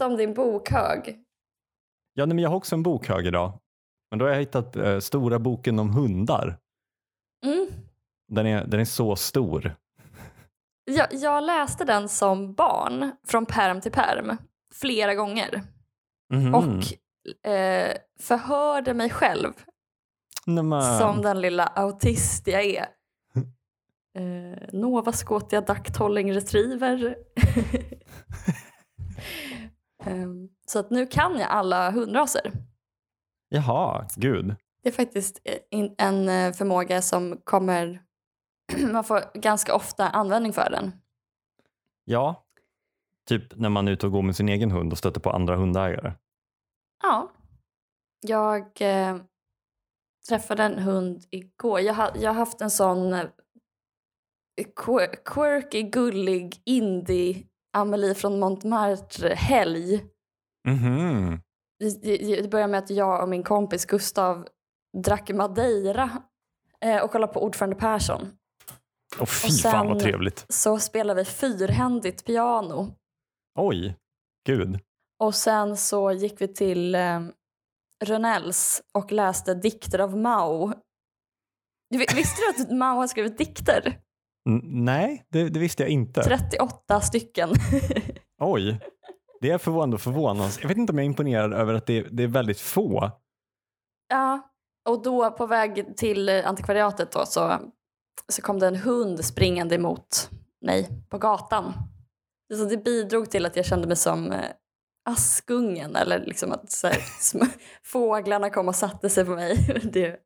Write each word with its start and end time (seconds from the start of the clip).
berätta 0.00 0.06
om 0.12 0.16
din 0.16 0.34
bokhög. 0.34 1.18
Ja, 2.14 2.26
nej, 2.26 2.34
men 2.34 2.42
jag 2.42 2.50
har 2.50 2.56
också 2.56 2.74
en 2.74 2.82
bokhög 2.82 3.26
idag. 3.26 3.52
Men 4.10 4.18
då 4.18 4.24
har 4.24 4.32
jag 4.32 4.38
hittat 4.40 4.76
eh, 4.76 4.98
stora 4.98 5.38
boken 5.38 5.78
om 5.78 5.90
hundar. 5.90 6.58
Mm. 7.46 7.66
Den 8.28 8.46
är, 8.46 8.64
den 8.66 8.80
är 8.80 8.84
så 8.84 9.16
stor. 9.16 9.74
Jag, 10.84 11.06
jag 11.10 11.44
läste 11.44 11.84
den 11.84 12.08
som 12.08 12.54
barn, 12.54 13.10
från 13.26 13.46
perm 13.46 13.80
till 13.80 13.92
perm, 13.92 14.36
flera 14.74 15.14
gånger. 15.14 15.62
Mhm. 16.32 16.54
Och 16.54 16.64
eh, 17.50 17.96
förhörde 18.20 18.94
mig 18.94 19.10
själv 19.10 19.52
Nej, 20.46 20.64
men- 20.64 20.98
som 20.98 21.22
den 21.22 21.40
lilla 21.40 21.66
autist 21.66 22.46
jag 22.46 22.64
är. 22.64 22.86
Eh, 24.18 24.68
Nova 24.72 25.12
Scotia 25.12 25.60
Duck 25.60 25.92
Tolling 25.92 26.34
Retriever. 26.34 27.16
Ehm, 30.00 30.48
så 30.66 30.78
att 30.78 30.90
nu 30.90 31.06
kan 31.06 31.38
jag 31.38 31.50
alla 31.50 31.90
hundraser. 31.90 32.52
Jaha, 33.48 34.06
gud. 34.16 34.56
Det 34.82 34.88
är 34.88 34.92
faktiskt 34.92 35.40
eh, 35.44 35.88
en 35.98 36.28
eh, 36.28 36.52
förmåga 36.52 37.02
som 37.02 37.40
kommer... 37.44 38.02
man 38.92 39.04
får 39.04 39.40
ganska 39.40 39.74
ofta 39.74 40.08
användning 40.08 40.52
för 40.52 40.70
den. 40.70 40.92
Ja, 42.04 42.46
typ 43.28 43.56
när 43.56 43.68
man 43.68 43.88
är 43.88 43.92
ute 43.92 44.06
och 44.06 44.12
går 44.12 44.22
med 44.22 44.36
sin 44.36 44.48
egen 44.48 44.70
hund 44.70 44.92
och 44.92 44.98
stöter 44.98 45.20
på 45.20 45.30
andra 45.30 45.56
hundägare. 45.56 46.12
Ja. 47.02 47.32
Jag 48.20 48.80
eh, 48.80 49.16
träffade 50.28 50.62
en 50.62 50.78
hund 50.78 51.24
igår. 51.30 51.80
Jag 51.80 51.94
har, 51.94 52.10
jag 52.14 52.30
har 52.30 52.34
haft 52.34 52.60
en 52.60 52.70
sån 52.70 53.12
eh, 53.12 53.26
quir- 54.76 55.24
quirky, 55.24 55.82
gullig 55.82 56.62
indie 56.64 57.46
Amelie 57.72 58.14
från 58.14 58.40
Montmartre-helg. 58.40 60.04
Mhm. 60.68 61.40
Det, 61.78 62.16
det, 62.42 62.50
började 62.50 62.70
med 62.70 62.78
att 62.78 62.90
jag 62.90 63.22
och 63.22 63.28
min 63.28 63.42
kompis 63.42 63.84
Gustav 63.84 64.48
drack 65.04 65.30
Madeira 65.30 66.22
eh, 66.84 67.02
och 67.02 67.10
kollade 67.10 67.32
på 67.32 67.42
Ordförande 67.44 67.76
Persson. 67.76 68.20
Åh 69.20 69.26
fy 69.26 69.48
Och 69.48 69.54
fan 69.62 69.86
vad 69.86 70.00
sen- 70.00 70.10
trevligt. 70.10 70.46
Så 70.48 70.78
spelade 70.78 71.20
vi 71.20 71.24
fyrhändigt 71.24 72.24
piano. 72.24 72.94
Oj, 73.58 73.96
gud. 74.46 74.78
Och 75.22 75.34
sen 75.34 75.76
så 75.76 76.12
gick 76.12 76.40
vi 76.40 76.48
till 76.48 76.94
eh, 76.94 77.20
Rönnells 78.04 78.82
och 78.94 79.12
läste 79.12 79.54
dikter 79.54 79.98
av 79.98 80.16
Mao. 80.16 80.72
Du, 81.90 81.98
visste 81.98 82.42
du 82.42 82.62
att 82.62 82.70
Mao 82.70 82.96
har 82.96 83.06
skrivit 83.06 83.38
dikter? 83.38 84.00
Nej, 84.62 85.26
det, 85.28 85.48
det 85.48 85.60
visste 85.60 85.82
jag 85.82 85.90
inte. 85.90 86.22
38 86.22 87.00
stycken. 87.00 87.50
Oj, 88.40 88.80
det 89.40 89.50
är 89.50 89.58
förvånande 89.58 89.98
förvånande. 89.98 90.52
Jag 90.60 90.68
vet 90.68 90.78
inte 90.78 90.92
om 90.92 90.98
jag 90.98 91.04
är 91.04 91.06
imponerad 91.06 91.52
över 91.52 91.74
att 91.74 91.86
det, 91.86 92.06
det 92.10 92.22
är 92.22 92.28
väldigt 92.28 92.60
få. 92.60 93.10
ja, 94.08 94.50
och 94.88 95.02
då 95.02 95.30
på 95.30 95.46
väg 95.46 95.96
till 95.96 96.28
antikvariatet 96.28 97.12
då, 97.12 97.26
så, 97.26 97.58
så 98.28 98.42
kom 98.42 98.58
det 98.58 98.66
en 98.66 98.76
hund 98.76 99.24
springande 99.24 99.74
emot 99.74 100.30
mig 100.60 100.88
på 101.08 101.18
gatan. 101.18 101.72
Så 102.54 102.64
det 102.64 102.76
bidrog 102.76 103.30
till 103.30 103.46
att 103.46 103.56
jag 103.56 103.66
kände 103.66 103.86
mig 103.86 103.96
som 103.96 104.32
eh, 104.32 104.44
Askungen 105.04 105.96
eller 105.96 106.26
liksom 106.26 106.52
att 106.52 106.70
så 106.70 106.86
här, 106.86 106.98
fåglarna 107.84 108.50
kom 108.50 108.68
och 108.68 108.76
satte 108.76 109.10
sig 109.10 109.24
på 109.24 109.30
mig. 109.30 109.80
Det 109.92 110.16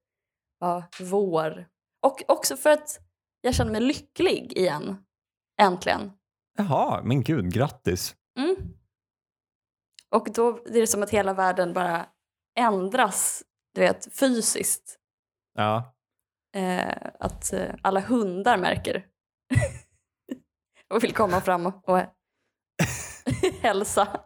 var 0.59 0.85
vår. 1.01 1.67
Och 2.03 2.23
också 2.29 2.57
för 2.57 2.71
att 2.71 3.01
jag 3.45 3.55
kände 3.55 3.73
mig 3.73 3.81
lycklig 3.81 4.53
igen. 4.59 5.05
Äntligen. 5.61 6.13
Jaha, 6.59 7.03
men 7.05 7.23
gud, 7.23 7.55
grattis. 7.55 8.17
Mm. 8.39 8.57
Och 10.11 10.29
då 10.35 10.49
är 10.49 10.81
det 10.81 10.87
som 10.87 11.03
att 11.03 11.11
hela 11.11 11.35
världen 11.35 11.73
bara 11.73 12.07
ändras, 12.59 13.43
du 13.75 13.81
vet, 13.81 14.19
fysiskt. 14.19 14.99
Ja, 15.55 15.95
Eh, 16.55 17.11
att 17.21 17.53
eh, 17.53 17.75
alla 17.83 18.01
hundar 18.01 18.59
märker. 18.59 19.07
och 20.95 21.05
vill 21.05 21.15
komma 21.15 21.41
fram 21.41 21.67
och, 21.67 21.89
och 21.89 21.99
hälsa. 23.61 24.21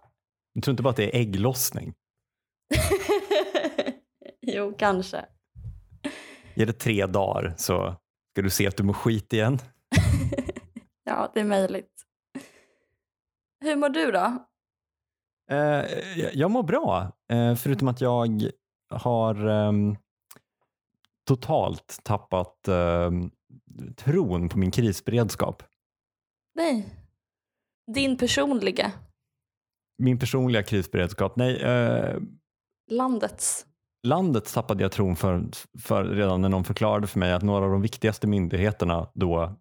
jag 0.52 0.64
tror 0.64 0.72
inte 0.72 0.82
bara 0.82 0.90
att 0.90 0.96
det 0.96 1.16
är 1.16 1.20
ägglossning. 1.20 1.94
jo, 4.40 4.74
kanske. 4.78 5.26
Ge 6.54 6.64
det 6.64 6.72
tre 6.72 7.06
dagar 7.06 7.54
så 7.56 8.00
ska 8.32 8.42
du 8.42 8.50
se 8.50 8.66
att 8.66 8.76
du 8.76 8.82
mår 8.82 8.92
skit 8.94 9.32
igen. 9.32 9.58
ja, 11.04 11.30
det 11.34 11.40
är 11.40 11.44
möjligt. 11.44 11.92
Hur 13.60 13.76
mår 13.76 13.88
du 13.88 14.10
då? 14.12 14.46
Eh, 15.50 15.84
jag- 16.34 16.50
mår 16.50 16.62
bra, 16.62 17.12
eh, 17.32 17.54
förutom 17.54 17.88
att 17.88 18.00
jag 18.00 18.50
har 18.90 19.46
ehm, 19.48 19.96
totalt 21.26 22.00
tappat 22.04 22.68
ehm, 22.68 23.30
tron 23.96 24.48
på 24.48 24.58
min 24.58 24.70
krisberedskap. 24.70 25.62
Nej. 26.54 26.94
Din 27.94 28.16
personliga, 28.18 28.92
Min 29.98 30.18
personliga 30.18 30.62
krisberedskap, 30.62 31.36
nej, 31.36 31.62
eh, 31.62 32.18
landets. 32.90 33.66
Landet 34.06 34.52
tappade 34.54 34.82
jag 34.84 34.92
tron 34.92 35.16
för, 35.16 35.44
för 35.78 36.04
redan 36.04 36.40
när 36.42 36.48
någon 36.48 36.64
förklarade 36.64 37.06
för 37.06 37.18
mig 37.18 37.32
att 37.32 37.42
några 37.42 37.64
av 37.64 37.70
de 37.70 37.82
viktigaste 37.82 38.26
myndigheterna 38.26 39.10
då 39.14 39.56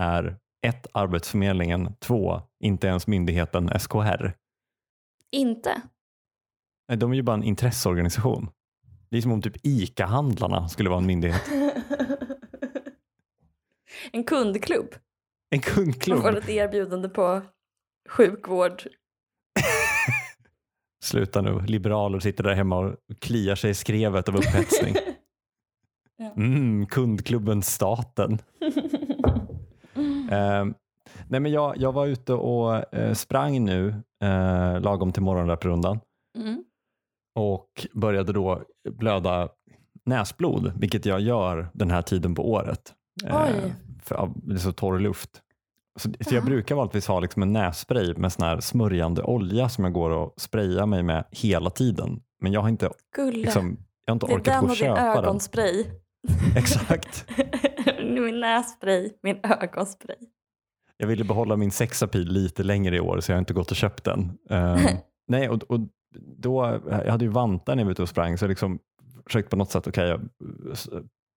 är 0.00 0.36
ett, 0.66 0.86
Arbetsförmedlingen, 0.92 1.94
två, 1.98 2.42
inte 2.64 2.86
ens 2.86 3.06
myndigheten 3.06 3.80
SKR. 3.80 4.32
Inte? 5.32 5.82
Nej, 6.88 6.98
De 6.98 7.10
är 7.12 7.14
ju 7.16 7.22
bara 7.22 7.36
en 7.36 7.42
intresseorganisation. 7.42 8.50
Det 9.10 9.16
är 9.16 9.22
som 9.22 9.32
om 9.32 9.42
typ 9.42 9.56
ICA-handlarna 9.66 10.68
skulle 10.68 10.88
vara 10.90 11.00
en 11.00 11.06
myndighet. 11.06 11.42
en 14.12 14.24
kundklubb. 14.24 14.94
En 15.50 15.56
Man 15.56 15.60
kundklubb. 15.74 16.22
får 16.22 16.36
ett 16.36 16.48
erbjudande 16.48 17.08
på 17.08 17.42
sjukvård. 18.08 18.82
Sluta 21.02 21.40
nu, 21.42 21.60
liberaler 21.60 22.18
sitter 22.18 22.44
där 22.44 22.54
hemma 22.54 22.78
och 22.78 22.96
kliar 23.18 23.54
sig 23.54 23.70
i 23.70 23.74
skrevet 23.74 24.28
av 24.28 24.36
upphetsning. 24.36 24.94
Ja. 26.22 26.32
Mm, 26.36 26.86
kundklubben 26.86 27.62
staten. 27.62 28.38
Eh, 30.30 30.64
nej 31.28 31.40
men 31.40 31.52
jag, 31.52 31.76
jag 31.76 31.92
var 31.92 32.06
ute 32.06 32.32
och 32.32 32.94
eh, 32.94 33.14
sprang 33.14 33.64
nu 33.64 33.88
eh, 34.24 34.80
lagom 34.80 35.12
till 35.12 35.22
morgonröprundan 35.22 36.00
Mm. 36.38 36.64
och 37.34 37.86
började 37.92 38.32
då 38.32 38.62
blöda 38.90 39.48
näsblod, 40.04 40.72
vilket 40.80 41.06
jag 41.06 41.20
gör 41.20 41.70
den 41.74 41.90
här 41.90 42.02
tiden 42.02 42.34
på 42.34 42.50
året. 42.50 42.94
Eh, 43.26 43.48
för 44.02 44.14
av, 44.14 44.32
det 44.36 44.54
är 44.54 44.58
så 44.58 44.72
torr 44.72 44.98
luft. 44.98 45.42
Så, 46.00 46.10
så 46.20 46.34
jag 46.34 46.44
brukar 46.44 46.74
vanligtvis 46.74 47.06
ha 47.06 47.20
liksom 47.20 47.42
en 47.42 47.52
nässpray 47.52 48.14
med 48.14 48.32
sån 48.32 48.46
här 48.46 48.60
smörjande 48.60 49.22
olja 49.22 49.68
som 49.68 49.84
jag 49.84 49.92
går 49.92 50.10
och 50.10 50.34
sprayar 50.36 50.86
mig 50.86 51.02
med 51.02 51.24
hela 51.30 51.70
tiden. 51.70 52.20
Men 52.40 52.52
jag 52.52 52.60
har 52.60 52.68
inte, 52.68 52.90
liksom, 53.32 53.76
jag 54.06 54.12
har 54.12 54.16
inte 54.16 54.26
det 54.26 54.32
är 54.32 54.36
orkat 54.36 54.54
den 54.54 54.60
gå 54.60 54.66
och 54.66 54.70
och 54.70 54.76
din 54.76 54.86
köpa 54.86 55.14
den. 55.14 55.24
ögonspray. 55.24 55.84
Exakt. 56.56 57.26
min 58.02 58.40
nässpray, 58.40 59.10
min 59.22 59.40
ögonspray. 59.42 60.16
Jag 60.96 61.06
ville 61.06 61.24
behålla 61.24 61.56
min 61.56 61.70
sexapil 61.70 62.28
lite 62.28 62.62
längre 62.62 62.96
i 62.96 63.00
år 63.00 63.20
så 63.20 63.32
jag 63.32 63.36
har 63.36 63.40
inte 63.40 63.54
gått 63.54 63.70
och 63.70 63.76
köpt 63.76 64.04
den. 64.04 64.38
Ehm, 64.50 64.78
nej, 65.28 65.48
och, 65.48 65.62
och 65.62 65.80
då, 66.36 66.80
jag 66.88 67.10
hade 67.10 67.24
ju 67.24 67.30
vantar 67.30 67.74
när 67.74 67.82
jag 67.82 67.86
var 67.86 67.92
ute 67.92 68.02
och 68.02 68.08
sprang 68.08 68.38
så 68.38 68.44
jag 68.44 68.48
liksom 68.48 68.78
försökte 69.26 69.50
på 69.50 69.56
något 69.56 69.70
sätt, 69.70 69.86
okej 69.86 70.08
jag 70.08 70.20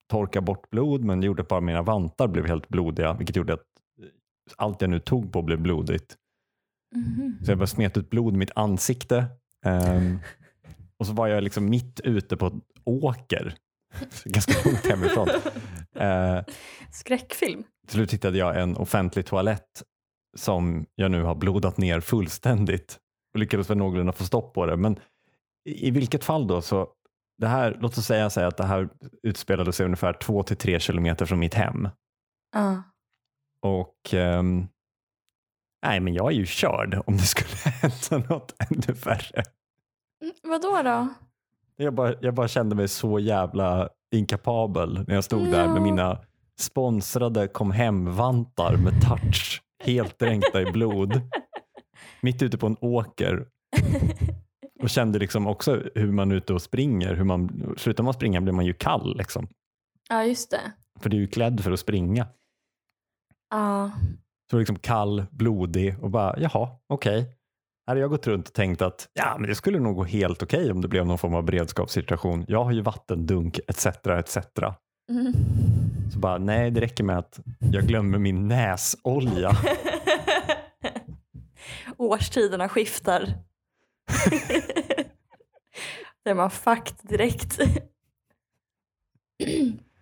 torka 0.10 0.42
bort 0.42 0.70
blod 0.70 1.04
men 1.04 1.22
det 1.22 1.28
gjorde 1.28 1.44
bara 1.44 1.62
mina 1.62 1.82
vantar 1.82 2.28
blev 2.28 2.48
helt 2.48 2.68
blodiga 2.70 3.14
vilket 3.14 3.36
gjorde 3.36 3.54
att 3.54 3.73
allt 4.58 4.82
jag 4.82 4.90
nu 4.90 5.00
tog 5.00 5.34
på 5.34 5.42
blev 5.42 5.62
blodigt. 5.62 6.18
Mhm. 6.96 7.38
Så 7.46 7.52
jag 7.52 7.58
bara 7.58 7.68
smet 7.68 7.98
ut 7.98 8.10
blod 8.10 8.34
i 8.34 8.38
mitt 8.38 8.52
ansikte. 8.56 9.26
Ehm, 9.66 10.20
och 10.98 11.08
så 11.08 11.14
var 11.14 11.28
jag 11.28 11.44
liksom 11.44 11.70
mitt 11.70 12.00
ute 12.00 12.38
på 12.38 12.48
ett 12.48 12.54
åker, 12.86 13.56
ganska 14.26 14.70
långt 14.70 14.86
hemifrån. 14.86 15.28
Uh, 15.30 16.44
Skräckfilm. 16.92 17.64
till 17.88 17.94
slut 17.96 18.14
hittade 18.14 18.38
jag 18.38 18.62
en 18.62 18.78
offentlig 18.78 19.26
toalett 19.26 19.84
som 20.38 20.86
jag 20.96 21.12
nu 21.12 21.24
har 21.24 21.36
blodat 21.36 21.78
ner 21.78 22.00
fullständigt 22.00 23.00
och 23.34 23.40
lyckades 23.40 23.70
väl 23.70 23.78
någorlunda 23.78 24.12
få 24.12 24.24
stopp 24.24 24.54
på 24.54 24.66
det. 24.66 24.78
Men 24.78 25.00
i, 25.70 25.88
i 25.88 25.92
vilket 25.92 26.24
fall 26.24 26.48
då 26.48 26.62
så, 26.62 26.90
det 27.38 27.48
här, 27.48 27.78
låt 27.82 27.98
oss 27.98 28.06
säga 28.06 28.30
här 28.36 28.46
att 28.46 28.58
det 28.58 28.66
här 28.66 28.90
utspelade 29.24 29.74
sig 29.74 29.86
ungefär 29.86 30.14
två 30.14 30.44
till 30.44 30.58
tre 30.58 30.80
kilometer 30.80 31.26
från 31.26 31.40
mitt 31.40 31.54
hem. 31.54 31.90
Ja. 32.54 32.84
Och 33.64 34.14
ehm, 34.14 34.68
nej 35.86 36.00
men 36.00 36.14
jag 36.14 36.32
är 36.32 36.36
ju 36.36 36.46
körd 36.46 37.02
om 37.06 37.18
det 37.18 37.24
skulle 37.24 37.50
hända 37.82 38.28
något 38.30 38.56
ännu 38.70 38.94
värre. 39.06 39.44
Mm, 40.22 40.34
Vadå 40.44 40.82
då? 40.84 41.08
Jag 41.76 41.94
bara, 41.94 42.14
jag 42.22 42.34
bara 42.34 42.48
kände 42.48 42.76
mig 42.76 42.88
så 42.88 43.20
jävla 43.20 43.90
inkapabel 44.12 45.04
när 45.08 45.16
jag 45.16 45.24
stod 45.24 45.52
där 45.52 45.68
med 45.68 45.82
mina 45.82 46.20
sponsrade 46.60 47.48
kom 47.48 47.72
hem-vantar 47.72 48.78
med 48.78 48.94
touch 49.02 49.62
helt 49.84 50.20
dränkta 50.20 50.62
i 50.62 50.66
blod. 50.66 51.22
mitt 52.22 52.42
ute 52.42 52.58
på 52.58 52.68
en 52.68 52.78
åker 52.82 53.46
och 54.82 54.90
kände 54.90 55.20
liksom 55.20 55.48
också 55.48 55.84
hur 55.96 56.12
man 56.12 56.32
är 56.32 56.36
ute 56.36 56.54
och 56.54 56.62
springer. 56.62 57.16
Hur 57.16 57.24
man, 57.24 57.74
slutar 57.78 58.04
man 58.04 58.14
springa 58.14 58.42
blir 58.42 58.54
man 58.54 58.66
ju 58.66 58.74
kall. 58.74 59.18
Liksom. 59.18 59.48
Ja, 60.10 60.24
just 60.24 60.52
det. 60.52 60.72
För 61.00 61.10
du 61.10 61.18
är 61.18 61.22
ju 61.22 61.28
klädd 61.28 61.64
för 61.64 61.72
att 61.72 61.80
springa. 61.80 62.28
Ja. 63.54 63.92
Så 64.52 64.58
liksom 64.58 64.80
kall, 64.80 65.26
blodig 65.32 65.96
och 66.02 66.10
bara 66.10 66.40
jaha, 66.40 66.70
okej. 66.88 67.20
Okay. 67.20 67.32
Hade 67.88 68.00
jag 68.00 68.10
gått 68.10 68.28
runt 68.28 68.48
och 68.48 68.54
tänkt 68.54 68.82
att 68.82 69.10
ja, 69.14 69.36
men 69.40 69.50
det 69.50 69.56
skulle 69.56 69.80
nog 69.80 69.96
gå 69.96 70.04
helt 70.04 70.44
okej 70.44 70.60
okay 70.60 70.72
om 70.72 70.82
det 70.82 70.88
blev 70.88 71.06
någon 71.06 71.18
form 71.18 71.34
av 71.34 71.44
beredskapssituation. 71.44 72.46
Jag 72.48 72.64
har 72.64 72.72
ju 72.72 72.82
vattendunk 72.82 73.60
etc. 73.68 73.86
etc. 73.86 74.38
Mm. 75.10 75.34
Så 76.14 76.20
bara 76.20 76.38
nej, 76.38 76.72
det 76.72 76.82
räcker 76.82 77.04
med 77.04 77.18
att 77.18 77.40
jag 77.60 77.88
glömmer 77.88 78.18
min 78.18 78.48
näsolja. 78.48 79.52
Årstiderna 81.98 82.70
skiftar. 82.70 83.22
det 86.24 86.30
är 86.30 86.36
man 86.36 86.52
fakt 86.52 87.10
direkt. 87.10 87.60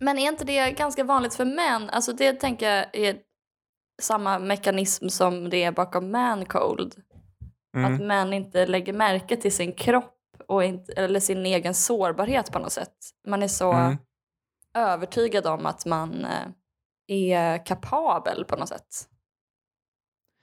Men 0.00 0.18
är 0.18 0.28
inte 0.28 0.44
det 0.44 0.70
ganska 0.70 1.04
vanligt 1.04 1.34
för 1.34 1.44
män? 1.44 1.90
Alltså 1.90 2.12
det 2.12 2.32
tänker 2.32 2.70
jag 2.76 2.96
är 2.96 3.16
samma 4.02 4.38
mekanism 4.38 5.08
som 5.08 5.50
det 5.50 5.62
är 5.64 5.72
bakom 5.72 6.10
mancold. 6.10 6.94
Mm. 7.76 7.94
Att 7.94 8.00
män 8.00 8.32
inte 8.32 8.66
lägger 8.66 8.92
märke 8.92 9.36
till 9.36 9.52
sin 9.54 9.72
kropp 9.72 10.18
och 10.48 10.64
inte, 10.64 10.92
eller 10.92 11.20
sin 11.20 11.46
egen 11.46 11.74
sårbarhet 11.74 12.52
på 12.52 12.58
något 12.58 12.72
sätt. 12.72 12.94
Man 13.28 13.42
är 13.42 13.48
så 13.48 13.72
Mm. 13.72 13.96
övertygad 14.74 15.46
om 15.46 15.66
att 15.66 15.86
man 15.86 16.24
eh, 16.24 16.46
är 17.06 17.66
kapabel 17.66 18.44
på 18.44 18.56
något 18.56 18.68
sätt. 18.68 19.08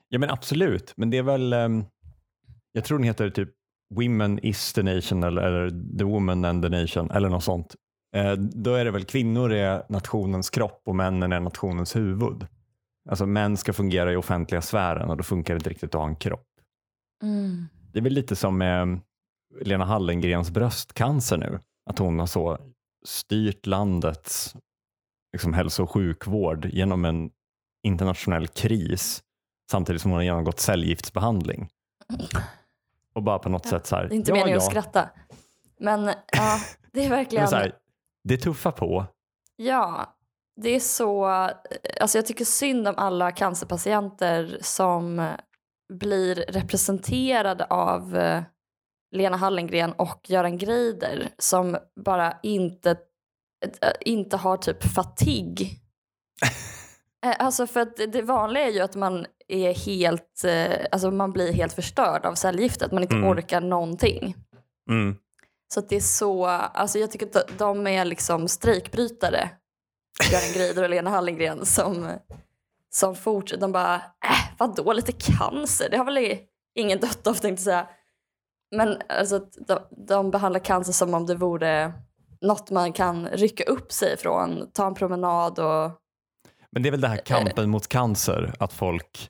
Ja 0.10 0.20
men 0.20 0.30
absolut, 0.30 0.94
men 0.98 1.10
det 1.10 1.18
är 1.18 1.24
väl, 1.24 1.54
ehm, 1.54 1.84
jag 2.72 2.84
tror 2.86 2.98
den 2.98 3.08
heter 3.08 3.30
typ 3.30 3.50
Women 3.96 4.40
is 4.40 4.74
the 4.74 4.84
nation 4.84 5.24
eller, 5.24 5.42
eller 5.42 5.98
The 5.98 6.04
woman 6.04 6.46
and 6.46 6.64
the 6.64 6.70
nation 6.70 7.12
eller 7.12 7.30
något 7.30 7.44
sånt. 7.44 7.76
Eh, 8.16 8.32
då 8.34 8.74
är 8.74 8.86
det 8.86 8.92
väl 8.92 9.06
kvinnor 9.06 9.52
är 9.52 9.84
nationens 9.90 10.50
kropp 10.50 10.82
och 10.86 10.96
männen 10.96 11.32
är 11.32 11.40
nationens 11.40 11.96
huvud. 11.96 12.48
Alltså 13.10 13.26
män 13.26 13.58
ska 13.58 13.74
fungera 13.74 14.14
i 14.14 14.16
offentliga 14.16 14.62
sfären 14.62 15.10
och 15.10 15.18
då 15.18 15.24
funkar 15.24 15.54
det 15.54 15.58
inte 15.58 15.70
riktigt 15.70 15.96
att 15.96 16.02
ha 16.02 16.08
en 16.08 16.16
kropp. 16.16 16.48
Det 17.92 18.00
är 18.00 18.04
väl 18.04 18.14
lite 18.14 18.36
som 18.36 18.58
med 18.58 19.00
Lena 19.62 19.86
Hallengrens 19.86 20.52
bröstcancer 20.52 21.38
nu. 21.38 21.60
Att 21.90 22.00
hon 22.00 22.20
har 22.20 22.28
så 22.28 22.58
styrt 23.06 23.66
landets 23.66 24.56
liksom, 25.34 25.54
hälso 25.54 25.84
och 25.84 25.92
sjukvård 25.92 26.66
genom 26.66 27.06
en 27.06 27.32
internationell 27.84 28.48
kris 28.48 29.24
samtidigt 29.72 30.02
som 30.02 30.12
hon 30.12 30.18
har 30.18 30.24
genomgått 30.24 30.60
cellgiftsbehandling. 30.60 31.70
Och 33.14 33.24
bara 33.24 33.40
på 33.40 33.50
något 33.50 33.66
sätt 33.66 33.86
så 33.86 33.96
här. 33.96 34.08
Det 34.08 34.14
är 34.14 34.16
inte 34.16 34.32
ja, 34.32 34.36
meningen 34.36 34.60
ja. 34.60 34.66
att 34.66 34.72
skratta. 34.72 35.10
Men 35.80 36.06
ja, 36.32 36.60
det 36.94 37.06
är 37.06 37.10
verkligen... 37.20 37.48
Här, 37.48 37.74
det 38.30 38.38
tuffar 38.38 38.72
på. 38.72 39.06
Ja, 39.56 40.16
det 40.62 40.70
är 40.70 40.80
så... 40.80 41.26
Alltså 42.02 42.18
jag 42.18 42.26
tycker 42.26 42.46
synd 42.46 42.88
om 42.88 42.94
alla 42.98 43.32
cancerpatienter 43.32 44.58
som 44.62 45.32
blir 45.94 46.36
representerade 46.36 47.66
av 47.66 48.18
eh, 48.18 48.44
Lena 49.16 49.38
Hallengren 49.38 49.92
och 49.94 50.30
Göran 50.30 50.58
Greider 50.58 51.30
som 51.38 51.78
bara 52.06 52.34
inte, 52.44 52.98
inte 54.02 54.38
har 54.38 54.58
typ 54.58 54.84
fatig. 54.84 55.80
Eh, 57.26 57.36
Alltså 57.40 57.68
för 57.68 57.80
att 57.80 57.98
det- 58.12 58.22
vanliga 58.22 58.64
är 58.68 58.72
ju 58.72 58.80
att 58.80 58.96
man 58.96 59.26
är 59.48 59.74
helt, 59.74 60.44
eh, 60.46 60.86
alltså 60.92 61.12
man 61.12 61.32
blir 61.32 61.54
helt 61.54 61.74
förstörd 61.74 62.26
av 62.26 62.36
cellgiftet, 62.36 62.92
man 62.92 63.04
inte 63.04 63.16
Mm. 63.16 63.30
orkar 63.30 63.62
någonting. 63.62 64.36
Mm. 64.90 65.16
Så 65.74 65.80
att 65.80 65.90
det 65.90 65.96
är 65.96 66.00
så, 66.02 66.46
alltså 66.46 67.00
jag 67.00 67.12
tycker 67.12 67.26
att 67.26 67.58
de- 67.58 67.88
är 67.88 68.06
liksom 68.06 68.48
strejkbrytare, 68.48 69.50
Göran 70.32 70.54
Greider 70.54 70.84
och 70.84 70.90
Lena 70.90 71.10
Hallengren 71.10 71.66
som, 71.66 72.12
som 72.90 73.16
fortsätter, 73.16 73.62
de 73.62 73.72
bara, 73.72 73.96
äh, 73.96 74.56
vadå 74.58 74.94
lite 74.94 75.12
cancer, 75.12 75.90
det 75.90 75.98
har 75.98 76.06
väl 76.06 76.38
ingen 76.76 77.00
dött 77.00 77.28
av 77.28 77.34
tänkte 77.34 77.48
jag 77.48 77.60
säga. 77.60 77.88
Men 78.76 78.98
alltså 79.10 79.40
de, 79.68 79.80
de 80.08 80.32
behandlar 80.32 80.60
cancer 80.60 80.94
som 80.94 81.14
om 81.14 81.26
det 81.26 81.36
vore 81.36 81.94
något 82.42 82.70
man 82.72 82.94
kan 82.94 83.28
rycka 83.28 83.64
upp 83.64 83.92
sig 83.92 84.14
ifrån, 84.14 84.72
ta 84.74 84.88
en 84.88 84.94
promenad 84.96 85.60
och 85.60 85.92
Men 86.72 86.84
det 86.84 86.90
är 86.90 86.92
väl 86.92 87.02
det 87.02 87.08
här 87.08 87.18
kampen 87.26 87.70
mot 87.70 87.88
cancer, 87.88 88.54
att 88.60 88.74
folk 88.74 89.30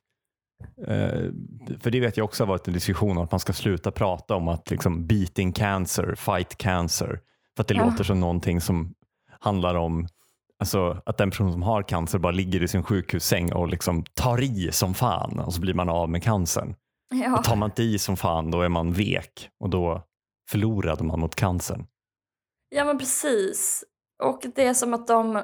för 1.80 1.92
det 1.92 2.00
vet 2.00 2.18
jag 2.18 2.24
också 2.26 2.44
har 2.44 2.48
varit 2.48 2.68
en 2.68 2.74
diskussion 2.74 3.18
om 3.18 3.24
att 3.24 3.32
man 3.32 3.40
ska 3.40 3.54
sluta 3.54 3.92
prata 3.92 4.36
om 4.36 4.48
att 4.48 4.70
liksom 4.72 5.08
beating 5.08 5.54
cancer, 5.54 6.16
fight 6.16 6.58
cancer. 6.58 7.20
För 7.56 7.62
att 7.64 7.68
det 7.68 7.74
Ja. 7.76 7.86
låter 7.86 8.04
som 8.04 8.20
någonting 8.20 8.62
som 8.62 8.94
handlar 9.40 9.76
om 9.76 10.08
alltså, 10.60 11.02
att 11.06 11.18
den 11.18 11.30
person 11.30 11.52
som 11.52 11.64
har 11.64 11.84
cancer 11.84 12.20
bara 12.20 12.32
ligger 12.32 12.64
i 12.64 12.68
sin 12.68 12.84
sjukhussäng 12.84 13.54
och 13.54 13.68
liksom 13.68 14.04
tar 14.14 14.42
i 14.42 14.72
som 14.72 14.94
fan 14.94 15.40
och 15.40 15.54
så 15.54 15.62
blir 15.62 15.74
man 15.74 15.90
av 15.90 16.10
med 16.10 16.24
cancern. 16.24 16.76
ja. 17.24 17.38
Och 17.38 17.44
tar 17.44 17.56
man 17.56 17.70
inte 17.70 17.84
i 17.84 18.00
som 18.00 18.18
fan 18.18 18.52
då 18.52 18.62
är 18.62 18.70
man 18.70 18.94
vek 18.94 19.50
och 19.60 19.70
då 19.70 20.04
förlorade 20.50 21.04
man 21.04 21.20
mot 21.20 21.36
cancern. 21.36 21.86
Ja 22.76 22.86
men 22.86 22.98
precis. 22.98 23.84
Och 24.24 24.42
det 24.56 24.64
är 24.66 24.74
som 24.74 24.94
att 24.94 25.08
de... 25.08 25.44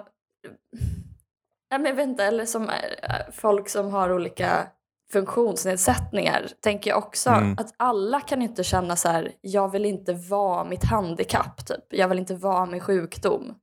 Ja, 1.70 1.78
men 1.78 1.86
jag 1.86 1.96
vet 1.96 2.08
inte, 2.08 2.24
eller 2.26 2.46
som 2.46 2.64
äh, 2.64 3.32
folk 3.32 3.70
som 3.70 3.92
har 3.92 4.14
olika 4.14 4.68
funktionsnedsättningar 5.12 6.48
tänker 6.62 6.90
jag 6.90 6.98
också 6.98 7.30
Mm. 7.30 7.56
att 7.60 7.74
alla 7.78 8.20
kan 8.22 8.42
inte 8.42 8.64
känna 8.64 8.96
så 8.96 9.10
här, 9.10 9.32
jag 9.42 9.72
vill 9.72 9.86
inte 9.86 10.14
vara 10.14 10.64
mitt 10.64 10.84
handikapp, 10.84 11.66
typ. 11.66 11.84
jag 11.90 12.08
vill 12.08 12.20
inte 12.20 12.36
vara 12.36 12.66
min 12.66 12.80
sjukdom. 12.82 13.56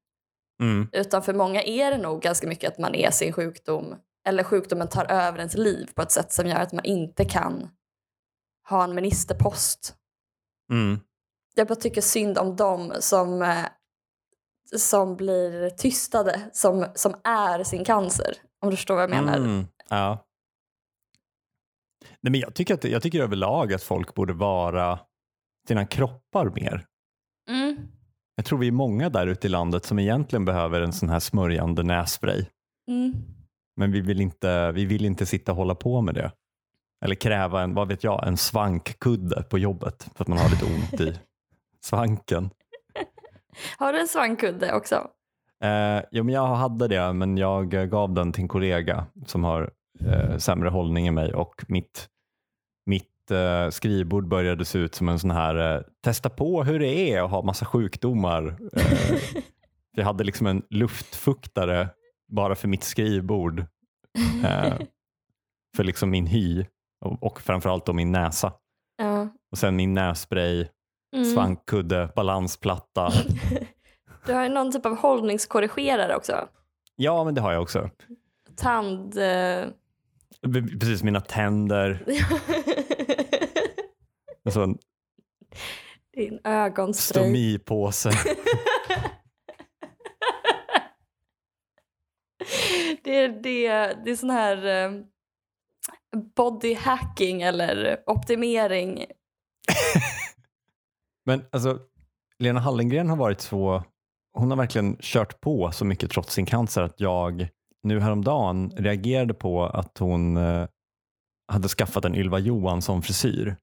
Mm. 0.62 0.88
Utan 0.92 1.22
för 1.22 1.34
många 1.34 1.62
är 1.62 1.90
det 1.90 1.98
nog 1.98 2.20
ganska 2.22 2.46
mycket 2.46 2.72
att 2.72 2.78
man 2.78 2.94
är 2.94 3.10
sin 3.10 3.32
sjukdom 3.32 3.94
eller 4.26 4.44
sjukdomen 4.44 4.88
tar 4.88 5.04
över 5.10 5.38
ens 5.38 5.54
liv 5.56 5.90
på 5.94 6.02
ett 6.02 6.12
sätt 6.12 6.32
som 6.32 6.46
gör 6.46 6.56
att 6.56 6.72
man 6.72 6.84
inte 6.84 7.24
kan 7.24 7.68
ha 8.68 8.84
en 8.84 8.94
ministerpost 8.94 9.94
Mm. 10.70 11.00
jag 11.54 11.66
bara 11.68 11.74
tycker 11.74 12.00
synd 12.00 12.38
om 12.38 12.56
dem 12.56 12.92
som, 13.00 13.42
eh, 13.42 13.64
som 14.76 15.16
blir 15.16 15.70
tystade, 15.70 16.40
som, 16.52 16.86
som 16.94 17.14
är 17.24 17.64
sin 17.64 17.84
cancer. 17.84 18.36
Om 18.60 18.70
du 18.70 18.76
förstår 18.76 18.94
vad 18.94 19.02
jag 19.02 19.10
menar. 19.10 19.36
Mm, 19.36 19.66
ja. 19.88 20.24
Nej, 22.22 22.30
men 22.30 22.40
jag, 22.40 22.54
tycker 22.54 22.74
att, 22.74 22.84
jag 22.84 23.02
tycker 23.02 23.20
överlag 23.22 23.72
att 23.72 23.82
folk 23.82 24.14
borde 24.14 24.32
vara 24.32 24.98
sina 25.68 25.86
kroppar 25.86 26.50
mer. 26.50 26.86
Mm. 27.50 27.76
Jag 28.36 28.44
tror 28.44 28.58
vi 28.58 28.68
är 28.68 28.72
många 28.72 29.08
där 29.08 29.26
ute 29.26 29.46
i 29.46 29.50
landet 29.50 29.84
som 29.84 29.98
egentligen 29.98 30.44
behöver 30.44 30.80
en 30.80 30.92
sån 30.92 31.08
här 31.08 31.20
smörjande 31.20 31.82
nässpray. 31.82 32.46
Mm. 32.88 33.12
Men 33.76 33.92
vi 33.92 34.00
vill 34.00 34.20
inte, 34.20 34.72
vi 34.72 34.84
vill 34.84 35.04
inte 35.04 35.26
sitta 35.26 35.52
och 35.52 35.56
hålla 35.58 35.74
på 35.74 36.00
med 36.00 36.14
det. 36.14 36.32
Eller 37.04 37.14
kräva 37.14 37.62
en, 37.62 37.74
vad 37.74 37.88
vet 37.88 38.04
jag, 38.04 38.26
en 38.26 38.36
svankkudde 38.36 39.42
på 39.42 39.58
jobbet 39.58 40.08
för 40.14 40.24
att 40.24 40.28
man 40.28 40.38
har 40.38 40.50
lite 40.50 40.64
ont 40.64 41.00
i 41.00 41.18
svanken. 41.80 42.50
Har 43.78 43.92
du 43.92 44.00
en 44.00 44.08
svankkudde 44.08 44.74
också? 44.74 45.08
Eh, 45.64 46.02
jo, 46.10 46.24
men 46.24 46.34
jag 46.34 46.46
hade 46.46 46.88
det, 46.88 47.12
men 47.12 47.38
jag 47.38 47.90
gav 47.90 48.12
den 48.14 48.32
till 48.32 48.42
en 48.42 48.48
kollega 48.48 49.06
som 49.26 49.44
har 49.44 49.70
eh, 50.06 50.36
sämre 50.36 50.68
hållning 50.68 51.06
än 51.06 51.14
mig 51.14 51.34
och 51.34 51.64
mitt, 51.68 52.08
mitt 52.86 53.30
eh, 53.30 53.68
skrivbord 53.70 54.28
började 54.28 54.64
se 54.64 54.78
ut 54.78 54.94
som 54.94 55.08
en 55.08 55.18
sån 55.18 55.30
här 55.30 55.76
eh, 55.76 55.82
testa 56.04 56.30
på 56.30 56.64
hur 56.64 56.78
det 56.78 57.12
är 57.12 57.22
att 57.22 57.30
ha 57.30 57.42
massa 57.42 57.64
sjukdomar. 57.66 58.56
Eh, 58.76 59.18
jag 59.96 60.04
hade 60.04 60.24
liksom 60.24 60.46
en 60.46 60.62
luftfuktare 60.70 61.88
bara 62.28 62.54
för 62.54 62.68
mitt 62.68 62.84
skrivbord 62.84 63.58
eh, 64.44 64.74
för 65.76 65.84
liksom 65.84 66.10
min 66.10 66.26
hy 66.26 66.64
och, 67.04 67.22
och 67.22 67.40
framförallt 67.40 67.86
då 67.86 67.92
min 67.92 68.12
näsa. 68.12 68.52
Ja. 68.96 69.28
Och 69.50 69.58
sen 69.58 69.76
min 69.76 69.94
nässpray, 69.94 70.66
Mm. 71.14 71.24
svankkudde, 71.24 72.08
balansplatta. 72.16 73.12
Du 74.26 74.32
har 74.32 74.42
ju 74.42 74.48
någon 74.48 74.72
typ 74.72 74.86
av 74.86 74.96
hållningskorrigerare 74.96 76.16
också. 76.16 76.48
Ja, 76.96 77.24
men 77.24 77.34
det 77.34 77.40
har 77.40 77.52
jag 77.52 77.62
också. 77.62 77.90
Tand... 78.56 79.18
eh, 79.18 79.64
Precis, 80.80 81.02
mina 81.02 81.20
tänder. 81.20 82.04
Sån 84.50 84.78
Din 86.16 86.40
ögonspray. 86.44 87.24
stomipåse. 87.24 88.10
det, 93.04 93.16
är, 93.16 93.28
det, 93.28 93.68
det 94.04 94.10
är 94.10 94.16
sån 94.16 94.30
här 94.30 94.66
eh, 94.66 94.90
body 96.36 96.74
hacking 96.74 97.42
eller 97.42 98.02
optimering. 98.06 98.96
Men 101.24 101.44
alltså, 101.52 101.78
Lena 102.38 102.60
Hallengren 102.60 103.08
har 103.08 103.16
varit 103.16 103.40
så, 103.40 103.84
hon 104.32 104.50
har 104.50 104.58
verkligen 104.58 104.96
kört 105.00 105.40
på 105.40 105.70
så 105.72 105.84
mycket 105.84 106.10
trots 106.10 106.32
sin 106.32 106.46
cancer 106.46 106.82
att 106.82 107.00
jag 107.00 107.48
nu 107.82 108.00
häromdagen 108.00 108.70
reagerade 108.70 109.34
på 109.34 109.64
att 109.66 109.98
hon 109.98 110.36
eh, 110.36 110.66
hade 111.52 111.68
skaffat 111.68 112.04
en 112.04 112.14
Ylva 112.14 112.38
Johansson-frisyr. 112.38 113.56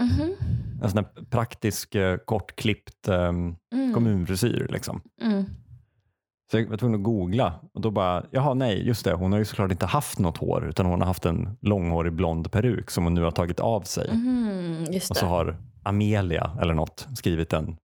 Mhm. 0.00 0.34
En 0.82 0.90
sån 0.90 1.04
här 1.04 1.24
praktisk, 1.30 1.94
eh, 1.94 2.16
kortklippt 2.16 3.08
eh, 3.08 3.32
Mm. 3.74 3.94
kommunfrisyr. 3.94 4.66
Liksom. 4.70 5.02
Mm. 5.22 5.44
Så 6.50 6.58
jag 6.58 6.66
var 6.66 6.76
tvungen 6.76 7.00
att 7.00 7.04
googla 7.04 7.60
och 7.74 7.80
då 7.80 7.90
bara, 7.90 8.24
jaha 8.30 8.54
nej, 8.54 8.86
just 8.86 9.04
det, 9.04 9.12
hon 9.14 9.32
har 9.32 9.38
ju 9.38 9.44
såklart 9.44 9.70
inte 9.70 9.86
haft 9.86 10.18
något 10.18 10.36
hår 10.38 10.68
utan 10.68 10.86
hon 10.86 11.00
har 11.00 11.06
haft 11.06 11.26
en 11.26 11.58
långhårig 11.60 12.12
blond 12.12 12.52
peruk 12.52 12.90
som 12.90 13.04
hon 13.04 13.14
nu 13.14 13.22
har 13.22 13.30
tagit 13.30 13.60
av 13.60 13.80
sig. 13.82 14.10
Just 14.90 15.10
Och 15.10 15.16
så 15.16 15.26
har 15.26 15.56
Amelia 15.82 16.56
eller 16.62 16.74
något 16.74 17.08
skrivit 17.14 17.52
en 17.52 17.76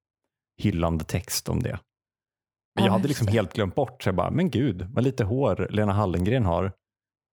hyllande 0.63 1.05
text 1.05 1.49
om 1.49 1.63
det. 1.63 1.79
Men 2.79 2.85
jag 2.85 2.91
Ja, 2.93 2.97
hade 2.97 3.09
liksom 3.09 3.27
helt 3.27 3.53
glömt 3.53 3.75
bort, 3.75 4.03
så 4.03 4.09
jag 4.09 4.15
bara, 4.17 4.31
men 4.31 4.51
gud, 4.51 4.87
vad 4.95 5.05
lite 5.05 5.25
hår 5.25 5.69
Lena 5.71 5.93
Hallengren 5.93 6.45
har. 6.45 6.73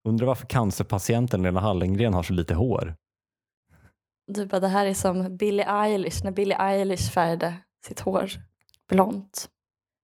Undrar 0.08 0.28
varför 0.28 0.48
cancerpatienten 0.48 1.42
Lena 1.44 1.60
Hallengren 1.60 2.14
har 2.14 2.24
så 2.24 2.34
lite 2.34 2.54
hår. 2.54 2.96
Du 4.32 4.46
bara, 4.46 4.60
det 4.60 4.68
här 4.68 4.86
är 4.86 4.94
som 4.94 5.38
Billie 5.38 5.66
Eilish, 5.68 6.24
när 6.24 6.32
Billie 6.32 6.56
Eilish 6.60 7.12
färgade 7.12 7.54
sitt 7.86 8.00
hår 8.00 8.30
blont. 8.90 9.50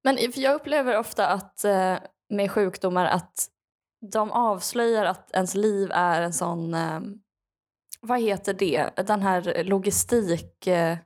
Men 0.03 0.17
jag 0.35 0.55
upplever 0.55 0.97
ofta 0.97 1.27
att 1.27 1.63
eh, 1.65 1.95
med 2.29 2.51
sjukdomar 2.51 3.05
att 3.05 3.47
de 4.11 4.31
avslöjar 4.31 5.05
att 5.05 5.31
ens 5.31 5.55
liv 5.55 5.91
är 5.93 6.21
en 6.21 6.33
sån, 6.33 6.73
eh, 6.73 6.99
vad 8.01 8.21
heter 8.21 8.53
det, 8.53 8.89
den 9.07 9.21
här 9.21 9.63
logistik 9.63 10.67
eh, 10.67 10.97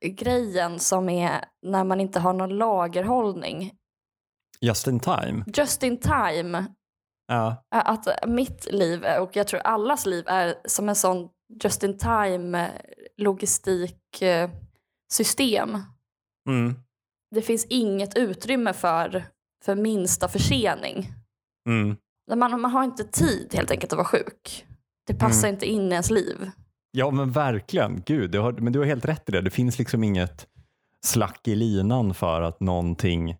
grejen 0.00 0.78
som 0.78 1.08
är 1.08 1.44
när 1.62 1.84
man 1.84 2.00
inte 2.00 2.20
har 2.20 2.32
någon 2.32 2.58
lagerhållning. 2.58 3.72
Just 4.60 4.86
in 4.86 5.00
time. 5.00 5.44
Just 5.46 5.82
in 5.82 6.00
time. 6.00 6.66
Ja. 7.26 7.64
Att 7.70 8.28
mitt 8.28 8.72
liv, 8.72 9.04
och 9.20 9.36
jag 9.36 9.46
tror 9.46 9.60
allas 9.60 10.06
liv, 10.06 10.24
är 10.26 10.54
som 10.64 10.88
en 10.88 10.94
sån 10.94 11.28
just 11.62 11.82
in 11.82 11.98
time 11.98 12.70
logistiksystem. 13.16 15.78
Mm. 16.48 16.74
Det 17.34 17.42
finns 17.42 17.64
inget 17.64 18.18
utrymme 18.18 18.72
för, 18.72 19.26
för 19.64 19.74
minsta 19.74 20.28
försening. 20.28 21.12
Mm. 21.68 21.96
Man, 22.34 22.60
man 22.60 22.70
har 22.70 22.84
inte 22.84 23.04
tid 23.04 23.54
helt 23.54 23.70
enkelt 23.70 23.92
att 23.92 23.96
vara 23.96 24.08
sjuk. 24.08 24.66
Det 25.06 25.14
passar 25.14 25.48
inte 25.48 25.66
in 25.66 25.88
i 25.88 25.90
ens 25.90 26.10
liv. 26.10 26.50
Ja 26.96 27.10
men 27.10 27.30
verkligen, 27.30 28.02
gud, 28.06 28.30
du 28.30 28.38
har, 28.38 28.52
men 28.52 28.72
du 28.72 28.78
har 28.78 28.86
helt 28.86 29.04
rätt 29.04 29.28
i 29.28 29.32
det. 29.32 29.40
Det 29.40 29.50
finns 29.50 29.78
liksom 29.78 30.04
inget 30.04 30.46
slack 31.06 31.48
i 31.48 31.54
linan 31.54 32.14
för 32.14 32.42
att 32.42 32.60
någonting 32.60 33.36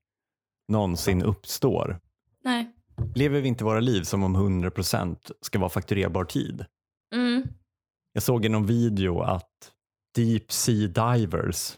någonsin 0.72 1.22
uppstår. 1.22 2.00
Nej. 2.44 2.70
Lever 3.14 3.40
vi 3.40 3.48
inte 3.48 3.64
våra 3.64 3.80
liv 3.80 4.02
som 4.02 4.22
om 4.22 4.36
100% 4.36 5.16
ska 5.40 5.58
vara 5.58 5.70
fakturerbar 5.70 6.24
tid? 6.24 6.64
Mm. 7.14 7.42
Jag 8.12 8.22
såg 8.22 8.44
i 8.44 8.48
någon 8.48 8.66
video 8.66 9.20
att 9.20 9.72
deep 10.16 10.52
sea 10.52 10.88
divers 10.88 11.72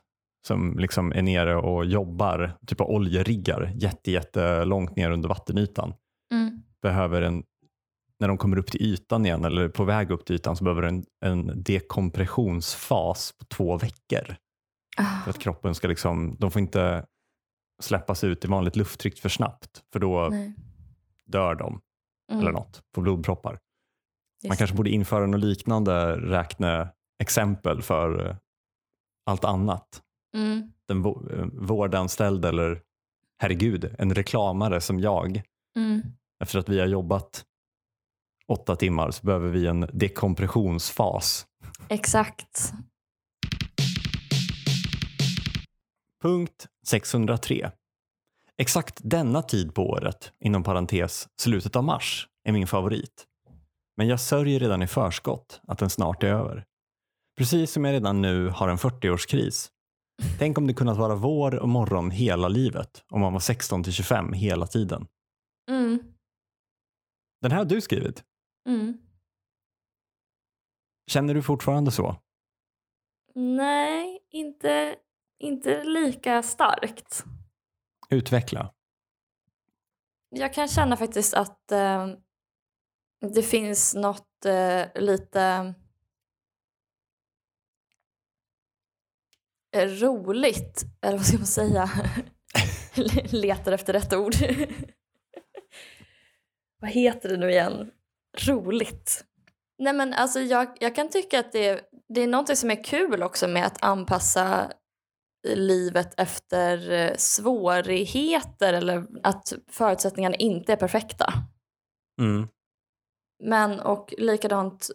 som 0.46 0.78
liksom 0.78 1.12
är 1.12 1.22
nere 1.22 1.56
och 1.56 1.86
jobbar, 1.86 2.52
typ 2.66 2.80
av 2.80 2.90
oljeriggar, 2.90 3.72
jätte, 3.74 4.10
jättelångt 4.10 4.96
ner 4.96 5.10
under 5.10 5.28
vattenytan, 5.28 5.94
Mm. 6.32 6.62
behöver 6.82 7.22
en, 7.22 7.42
när 8.20 8.28
de 8.28 8.38
kommer 8.38 8.58
upp 8.58 8.70
till 8.70 8.82
ytan 8.82 9.26
igen 9.26 9.44
eller 9.44 9.68
på 9.68 9.84
väg 9.84 10.10
upp 10.10 10.24
till 10.26 10.36
ytan 10.36 10.56
så 10.56 10.64
behöver 10.64 10.82
en, 10.82 11.04
en 11.24 11.62
dekompressionsfas 11.62 13.32
på 13.38 13.44
två 13.44 13.78
veckor. 13.78 14.36
Ah, 14.96 15.22
För 15.24 15.30
att 15.30 15.38
kroppen 15.38 15.74
ska 15.74 15.88
liksom, 15.88 16.36
de 16.38 16.50
får 16.50 16.60
inte 16.62 17.06
släppas 17.82 18.24
ut 18.24 18.44
i 18.44 18.48
vanligt 18.48 18.76
lufttryck 18.76 19.18
för 19.18 19.28
snabbt 19.28 19.82
för 19.92 20.00
då 20.00 20.28
nej. 20.30 20.54
dör 21.26 21.54
de 21.54 21.80
Mm. 22.32 22.40
eller 22.42 22.52
något, 22.52 22.82
får 22.94 23.02
blodproppar. 23.02 23.50
Man 23.52 23.58
Just 24.42 24.58
kanske 24.58 24.76
borde 24.76 24.90
införa 24.90 25.26
något 25.26 25.40
liknande 25.40 26.16
räkneexempel 26.16 27.82
för 27.82 28.26
eh, 28.28 28.36
allt 29.26 29.44
annat. 29.44 30.02
Mm. 30.36 30.72
Den 30.88 31.04
eh, 31.04 31.46
vårdanställd 31.52 32.44
eller 32.44 32.82
herregud, 33.38 33.94
en 33.98 34.14
reklamare 34.14 34.80
som 34.80 35.00
jag. 35.00 35.42
Mm. 35.76 36.02
Efter 36.42 36.58
att 36.58 36.68
vi 36.68 36.78
har 36.80 36.86
jobbat 36.86 37.44
åtta 38.48 38.76
timmar 38.76 39.10
så 39.10 39.26
behöver 39.26 39.48
vi 39.48 39.66
en 39.66 39.88
dekompressionsfas. 39.92 41.46
Exakt. 41.88 42.72
Punkt 46.22 46.66
603. 46.86 47.70
Exakt 48.58 49.00
denna 49.04 49.42
tid 49.42 49.74
på 49.74 49.90
året, 49.90 50.32
inom 50.40 50.62
parentes 50.62 51.28
slutet 51.40 51.76
av 51.76 51.84
mars, 51.84 52.28
är 52.44 52.52
min 52.52 52.66
favorit. 52.66 53.26
Men 53.96 54.08
jag 54.08 54.20
sörjer 54.20 54.60
redan 54.60 54.82
i 54.82 54.86
förskott 54.86 55.60
att 55.68 55.78
den 55.78 55.90
snart 55.90 56.22
är 56.22 56.28
över. 56.28 56.64
Precis 57.38 57.72
som 57.72 57.84
jag 57.84 57.92
redan 57.92 58.22
nu 58.22 58.48
har 58.48 58.68
en 58.68 58.76
40-årskris. 58.76 59.70
Tänk 60.38 60.58
om 60.58 60.66
det 60.66 60.74
kunnat 60.74 60.96
vara 60.96 61.14
vår 61.14 61.54
och 61.54 61.68
morgon 61.68 62.10
hela 62.10 62.48
livet, 62.48 63.04
om 63.08 63.20
man 63.20 63.32
var 63.32 63.40
16 63.40 63.84
till 63.84 63.92
25 63.92 64.32
hela 64.32 64.66
tiden. 64.66 65.06
Mm. 65.70 65.98
Den 67.42 67.50
här 67.50 67.58
har 67.58 67.64
du 67.64 67.80
skrivit. 67.80 68.24
Mm. 68.66 68.98
Känner 71.06 71.34
du 71.34 71.42
fortfarande 71.42 71.90
så? 71.90 72.16
Nej, 73.34 74.26
inte, 74.30 74.96
inte 75.38 75.84
lika 75.84 76.42
starkt. 76.42 77.24
Utveckla. 78.10 78.72
Jag 80.30 80.54
kan 80.54 80.68
känna 80.68 80.96
faktiskt 80.96 81.34
att 81.34 81.72
eh, 81.72 82.08
det 83.34 83.42
finns 83.42 83.94
något 83.94 84.44
eh, 84.44 85.02
lite 85.02 85.74
eh, 89.76 89.88
roligt, 89.88 90.84
eller 91.02 91.16
vad 91.16 91.26
ska 91.26 91.36
man 91.36 91.46
säga? 91.46 91.90
Letar 93.24 93.72
efter 93.72 93.92
rätt 93.92 94.12
ord. 94.12 94.34
vad 96.80 96.90
heter 96.90 97.28
det 97.28 97.36
nu 97.36 97.50
igen? 97.50 97.90
Roligt. 98.36 99.24
Nej 99.78 99.92
men 99.92 100.14
alltså 100.14 100.40
jag, 100.40 100.68
jag 100.80 100.94
kan 100.94 101.08
tycka 101.08 101.40
att 101.40 101.52
det, 101.52 101.80
det 102.08 102.20
är 102.20 102.26
något 102.26 102.58
som 102.58 102.70
är 102.70 102.84
kul 102.84 103.22
också 103.22 103.48
med 103.48 103.66
att 103.66 103.84
anpassa 103.84 104.72
livet 105.48 106.20
efter 106.20 106.90
eh, 106.90 107.16
svårigheter 107.16 108.72
eller 108.72 109.06
att 109.22 109.52
förutsättningarna 109.70 110.34
inte 110.36 110.72
är 110.72 110.76
perfekta. 110.76 111.32
Mm. 112.20 112.48
Men 113.44 113.80
och 113.80 114.14
likadant 114.18 114.90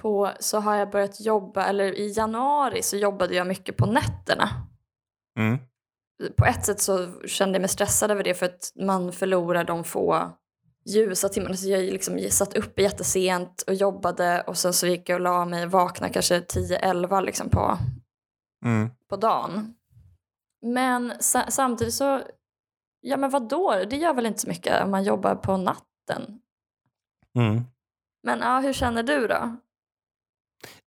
på 0.00 0.30
så 0.40 0.58
har 0.58 0.76
jag 0.76 0.90
börjat 0.90 1.20
jobba, 1.20 1.64
eller 1.64 1.98
i 1.98 2.12
januari 2.12 2.82
så 2.82 2.96
jobbade 2.96 3.34
jag 3.34 3.46
mycket 3.46 3.76
på 3.76 3.86
nätterna. 3.86 4.48
Mm. 5.38 5.58
På 6.36 6.44
ett 6.44 6.64
sätt 6.64 6.80
så 6.80 7.22
kände 7.26 7.54
jag 7.54 7.60
mig 7.60 7.68
stressad 7.68 8.10
över 8.10 8.24
det 8.24 8.34
för 8.34 8.46
att 8.46 8.72
man 8.74 9.12
förlorar 9.12 9.64
de 9.64 9.84
få 9.84 10.32
ljusa 10.90 11.28
timmarna. 11.28 11.54
Så 11.56 11.68
jag 11.68 11.82
liksom 11.82 12.18
satt 12.30 12.56
uppe 12.56 12.82
jättesent 12.82 13.62
och 13.66 13.74
jobbade 13.74 14.44
och 14.46 14.56
sen 14.56 14.72
så 14.72 14.86
gick 14.86 15.08
jag 15.08 15.14
och 15.16 15.20
la 15.20 15.44
mig 15.44 15.64
och 15.64 15.70
vaknade 15.70 16.12
kanske 16.12 16.40
10-11 16.40 17.20
liksom 17.24 17.48
på, 17.50 17.78
Mm. 18.64 18.88
på 19.08 19.16
dagen. 19.16 19.74
Men 20.66 21.12
sa- 21.20 21.50
samtidigt 21.50 21.94
så, 21.94 22.22
ja 23.00 23.16
men 23.16 23.30
vadå, 23.30 23.84
det 23.90 23.96
gör 23.96 24.14
väl 24.14 24.26
inte 24.26 24.38
så 24.40 24.48
mycket 24.48 24.84
om 24.84 24.90
man 24.90 25.04
jobbar 25.04 25.34
på 25.34 25.56
natten. 25.56 26.40
Mm. 27.38 27.62
Men 28.22 28.38
ja, 28.40 28.60
hur 28.60 28.72
känner 28.72 29.02
du 29.02 29.26
då? 29.28 29.56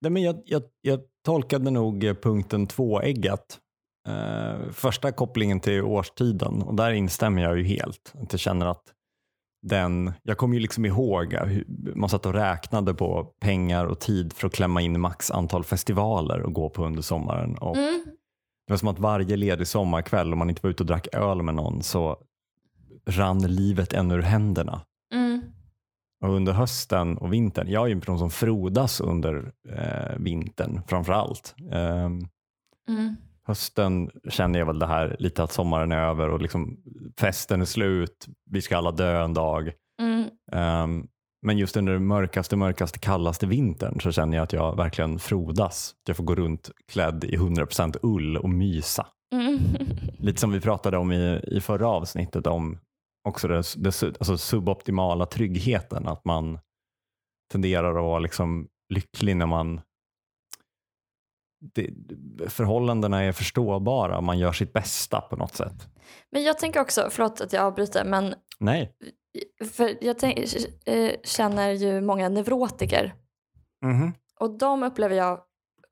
Nej, 0.01 0.11
men 0.11 0.21
jag, 0.21 0.41
jag, 0.45 0.63
jag 0.81 0.99
tolkade 1.25 1.71
nog 1.71 2.01
punkten 2.21 2.67
tvåeggat. 2.67 3.59
Eh, 4.07 4.71
första 4.71 5.11
kopplingen 5.11 5.59
till 5.59 5.81
årstiden 5.81 6.61
och 6.61 6.75
där 6.75 6.91
instämmer 6.91 7.41
jag 7.41 7.57
ju 7.57 7.63
helt. 7.63 8.13
Att 8.21 8.33
jag 8.33 8.39
känner 8.39 8.65
att 8.65 8.92
den, 9.63 10.13
jag 10.23 10.37
kommer 10.37 10.53
ju 10.53 10.59
liksom 10.59 10.85
ihåg 10.85 11.33
hur 11.33 11.93
man 11.95 12.09
satt 12.09 12.25
och 12.25 12.33
räknade 12.33 12.93
på 12.93 13.23
pengar 13.41 13.85
och 13.85 13.99
tid 13.99 14.33
för 14.33 14.47
att 14.47 14.53
klämma 14.53 14.81
in 14.81 14.99
max 14.99 15.31
antal 15.31 15.63
festivaler 15.63 16.41
och 16.41 16.53
gå 16.53 16.69
på 16.69 16.85
under 16.85 17.01
sommaren. 17.01 17.57
Och 17.57 17.77
Mm. 17.77 18.03
Det 18.67 18.73
var 18.73 18.77
som 18.77 18.87
att 18.87 18.99
varje 18.99 19.35
ledig 19.35 19.67
sommarkväll 19.67 20.33
om 20.33 20.39
man 20.39 20.49
inte 20.49 20.59
var 20.63 20.69
ute 20.69 20.83
och 20.83 20.87
drack 20.87 21.07
öl 21.13 21.41
med 21.41 21.55
någon 21.55 21.83
så 21.83 22.17
rann 23.05 23.39
livet 23.39 23.93
än 23.93 24.11
ur 24.11 24.21
händerna. 24.21 24.81
Mm. 25.13 25.41
Och 26.25 26.33
under 26.33 26.53
hösten 26.53 27.17
och 27.17 27.33
vintern, 27.33 27.67
jag 27.69 27.83
är 27.83 27.87
ju 27.87 27.93
en 27.93 27.99
person 27.99 28.19
som 28.19 28.29
frodas 28.29 29.01
under 29.01 29.51
eh, 29.69 30.17
vintern 30.17 30.81
framför 30.87 31.13
allt. 31.13 31.55
Ehm, 31.71 32.27
Mm. 32.89 33.15
Hösten 33.47 34.11
känner 34.29 34.59
jag 34.59 34.65
väl 34.65 34.79
det 34.79 34.87
här 34.87 35.15
lite 35.19 35.43
att 35.43 35.51
sommaren 35.51 35.91
är 35.91 35.97
över 35.97 36.29
och 36.29 36.41
liksom 36.41 36.77
festen 37.19 37.61
är 37.61 37.65
slut, 37.65 38.27
vi 38.49 38.61
ska 38.61 38.77
alla 38.77 38.91
dö 38.91 39.23
en 39.23 39.33
dag. 39.33 39.71
Mm. 40.01 40.29
Ehm, 40.51 41.07
men 41.45 41.57
just 41.57 41.77
under 41.77 41.93
den 41.93 42.07
mörkaste, 42.07 42.55
mörkaste, 42.55 42.99
kallaste 42.99 43.45
vintern 43.45 43.99
så 44.01 44.11
känner 44.11 44.37
jag 44.37 44.43
att 44.43 44.53
jag 44.53 44.77
verkligen 44.77 45.19
frodas. 45.19 45.95
Jag 46.07 46.17
får 46.17 46.23
gå 46.23 46.35
runt 46.35 46.71
klädd 46.91 47.23
i 47.23 47.37
100% 47.37 47.97
ull 48.01 48.37
och 48.37 48.49
mysa. 48.49 49.07
Mm. 49.33 49.59
Lite 50.19 50.39
som 50.39 50.51
vi 50.51 50.61
pratade 50.61 50.97
om 50.97 51.11
i, 51.11 51.41
i 51.47 51.61
förra 51.61 51.87
avsnittet 51.87 52.47
om 52.47 52.79
också 53.27 53.47
det, 53.47 53.55
alltså 54.03 54.37
suboptimala 54.37 55.25
tryggheten. 55.25 56.07
Att 56.07 56.25
man 56.25 56.59
tenderar 57.51 57.89
att 57.89 58.03
vara 58.03 58.19
liksom 58.19 58.67
lycklig 58.93 59.35
när 59.35 59.45
man 59.45 59.81
det, 61.73 61.89
förhållandena 62.49 63.23
är 63.23 63.31
förståbara 63.31 64.17
och 64.17 64.23
man 64.23 64.39
gör 64.39 64.51
sitt 64.51 64.73
bästa 64.73 65.21
på 65.21 65.35
något 65.35 65.55
sätt. 65.55 65.87
Men 66.31 66.43
jag 66.43 66.57
tänker 66.59 66.79
också, 66.79 67.07
förlåt 67.11 67.41
att 67.41 67.53
jag 67.53 67.63
avbryter, 67.63 68.05
men 68.05 68.35
Nej. 68.59 68.95
för 69.71 70.03
jag 70.05 70.19
tänk, 70.19 70.39
eh, 70.85 71.11
känner 71.23 71.71
ju 71.71 72.01
många 72.01 72.29
neurotiker 72.29 73.13
Mhm. 73.81 74.13
och 74.39 74.57
de 74.57 74.83
upplever 74.83 75.15
jag 75.15 75.41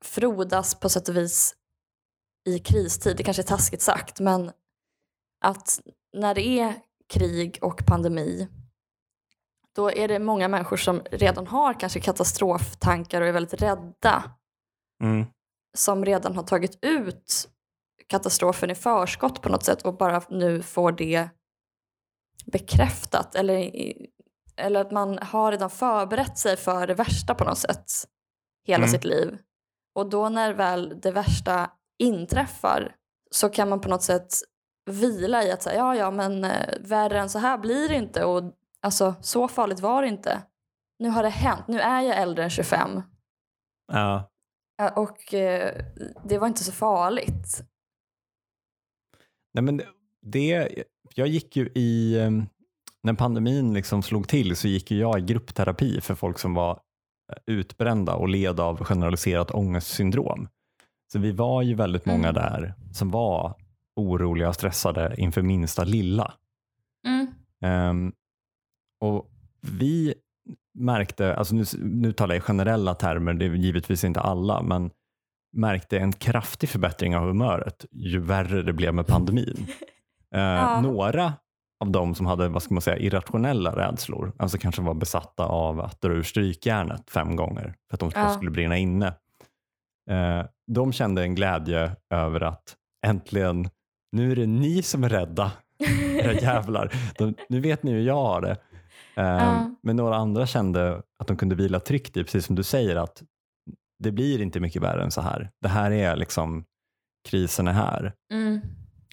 frodas 0.04 0.74
på 0.80 0.88
sätt 0.88 1.08
och 1.08 1.16
vis 1.16 1.54
i 2.48 2.58
kristid. 2.58 3.16
Det 3.16 3.22
kanske 3.22 3.42
är 3.42 3.46
taskigt 3.46 3.82
sagt, 3.82 4.20
men 4.20 4.50
att 5.44 5.80
när 6.16 6.34
det 6.34 6.46
är 6.46 6.74
krig 7.08 7.58
och 7.62 7.86
pandemi 7.86 8.48
då 9.76 9.90
är 9.90 10.08
det 10.08 10.18
många 10.18 10.48
människor 10.48 10.76
som 10.76 11.00
redan 11.10 11.46
har 11.46 11.80
kanske 11.80 12.00
katastroftankar 12.00 13.20
och 13.20 13.26
är 13.28 13.32
väldigt 13.32 13.62
rädda 13.62 14.24
Mm. 15.02 15.26
Som 15.78 16.04
redan 16.04 16.36
har 16.36 16.42
tagit 16.42 16.78
ut 16.84 17.48
katastrofen 18.08 18.70
i 18.70 18.74
förskott 18.74 19.42
på 19.42 19.48
något 19.48 19.64
sätt 19.64 19.82
och 19.82 19.96
bara 19.96 20.22
nu 20.28 20.62
får 20.62 20.92
det 20.92 21.28
bekräftat 22.46 23.34
eller, 23.34 23.70
eller 24.56 24.80
att 24.80 24.90
man 24.90 25.18
har 25.18 25.50
redan 25.52 25.70
förberett 25.70 26.38
sig 26.38 26.56
för 26.56 26.86
det 26.86 26.94
värsta 26.94 27.34
på 27.34 27.44
något 27.44 27.58
sätt 27.58 27.84
hela 28.66 28.84
Mm. 28.84 28.88
sitt 28.90 29.04
liv. 29.04 29.38
Och 29.94 30.10
då 30.10 30.28
när 30.28 30.52
väl 30.52 31.00
det 31.00 31.10
värsta 31.10 31.70
inträffar 31.98 32.96
så 33.30 33.48
kan 33.48 33.68
man 33.68 33.80
på 33.80 33.88
något 33.88 34.02
sätt 34.02 34.34
vila 34.90 35.44
i 35.44 35.52
att 35.52 35.62
säga 35.62 35.78
ja 35.78 35.96
ja 35.96 36.10
men 36.10 36.44
eh, 36.44 36.78
värre 36.80 37.20
än 37.20 37.30
så 37.30 37.38
här 37.38 37.58
blir 37.58 37.88
det 37.88 37.94
inte 37.94 38.24
och 38.24 38.42
alltså 38.80 39.14
så 39.20 39.48
farligt 39.48 39.80
var 39.80 40.02
det 40.02 40.08
inte. 40.08 40.42
Nu 40.98 41.08
har 41.08 41.22
det 41.22 41.28
hänt, 41.28 41.68
nu 41.68 41.80
är 41.80 42.00
jag 42.00 42.16
äldre 42.16 42.44
än 42.44 42.50
25 42.50 43.02
Ja. 43.92 44.28
Ja, 44.82 44.90
och 44.90 45.34
eh, 45.34 45.84
det 46.24 46.38
var 46.38 46.46
inte 46.46 46.64
så 46.64 46.72
farligt. 46.72 47.64
Nej, 49.54 49.62
men 49.64 49.82
det, 50.22 50.68
jag 51.14 51.28
gick 51.28 51.56
ju 51.56 51.66
i, 51.74 52.18
eh, 52.20 52.30
när 53.02 53.14
pandemin 53.14 53.74
liksom 53.74 54.02
slog 54.02 54.28
till 54.28 54.56
så 54.56 54.68
gick 54.68 54.90
ju 54.90 54.98
jag 54.98 55.18
i 55.18 55.22
gruppterapi 55.22 56.00
för 56.00 56.14
folk 56.14 56.38
som 56.38 56.54
var 56.54 56.70
eh, 57.32 57.38
utbrända 57.46 58.14
och 58.14 58.28
led 58.28 58.60
av 58.60 58.84
generaliserat 58.84 59.50
ångestsyndrom. 59.50 60.48
Så 61.12 61.18
vi 61.18 61.32
var 61.32 61.62
ju 61.62 61.74
väldigt 61.74 62.06
många 62.06 62.28
Mm. 62.28 62.34
där 62.34 62.74
som 62.92 63.10
var 63.10 63.54
oroliga 63.96 64.48
och 64.48 64.54
stressade 64.54 65.14
inför 65.18 65.42
minsta 65.42 65.84
lilla. 65.84 66.34
Mm. 67.06 67.26
Ehm, 67.60 68.12
och 69.00 69.30
vi 69.60 70.14
märkte, 70.74 71.36
alltså 71.36 71.54
nu, 71.54 71.64
nu 71.78 72.12
talar 72.12 72.34
jag 72.34 72.40
i 72.40 72.44
generella 72.44 72.94
termer, 72.94 73.34
det 73.34 73.44
är 73.44 73.50
givetvis 73.50 74.04
inte 74.04 74.20
alla, 74.20 74.62
men 74.62 74.90
märkte 75.56 75.98
en 75.98 76.12
kraftig 76.12 76.68
förbättring 76.68 77.16
av 77.16 77.22
humöret 77.26 77.84
ju 77.92 78.18
värre 78.18 78.62
det 78.62 78.72
blev 78.72 78.94
med 78.94 79.06
pandemin. 79.06 79.66
Eh, 80.34 80.40
Ja. 80.40 80.80
Några 80.80 81.32
av 81.80 81.90
dem 81.90 82.14
som 82.14 82.26
hade 82.26 82.48
vad 82.48 82.62
ska 82.62 82.74
man 82.74 82.80
säga, 82.82 82.96
irrationella 82.98 83.76
rädslor, 83.76 84.32
alltså 84.38 84.58
kanske 84.58 84.82
var 84.82 84.94
besatta 84.94 85.44
av 85.46 85.80
att 85.80 86.00
dra 86.00 86.12
ur 86.12 86.22
strykjärnet 86.22 87.10
fem 87.10 87.36
gånger 87.36 87.74
för 87.90 87.96
att 87.96 88.00
de 88.00 88.10
Ja. 88.14 88.28
skulle 88.30 88.50
brinna 88.50 88.76
inne. 88.78 89.06
Eh, 90.10 90.44
de 90.66 90.92
kände 90.92 91.22
en 91.22 91.34
glädje 91.34 91.92
över 92.10 92.40
att 92.40 92.76
äntligen, 93.06 93.68
nu 94.12 94.32
är 94.32 94.36
det 94.36 94.46
ni 94.46 94.82
som 94.82 95.04
är 95.04 95.08
rädda, 95.08 95.52
era 96.18 96.32
jävlar. 96.32 96.92
De, 97.18 97.34
nu 97.48 97.60
vet 97.60 97.82
ni 97.82 97.92
hur 97.92 98.02
jag 98.02 98.14
har 98.24 98.40
det. 98.40 98.56
Eh, 99.16 99.24
Ja. 99.24 99.70
Men 99.82 99.96
några 99.96 100.16
andra 100.16 100.46
kände 100.46 101.02
att 101.18 101.26
de 101.26 101.36
kunde 101.36 101.54
vila 101.54 101.80
tryggt 101.80 102.16
i, 102.16 102.24
precis 102.24 102.46
som 102.46 102.56
du 102.56 102.62
säger, 102.62 102.96
att 102.96 103.22
det 103.98 104.12
blir 104.12 104.40
inte 104.42 104.60
mycket 104.60 104.82
värre 104.82 105.02
än 105.02 105.10
så 105.10 105.20
här. 105.20 105.50
Det 105.60 105.68
här 105.68 105.90
är 105.90 106.16
liksom, 106.16 106.64
krisen 107.28 107.68
är 107.68 107.72
här. 107.72 108.14
Mm. 108.32 108.60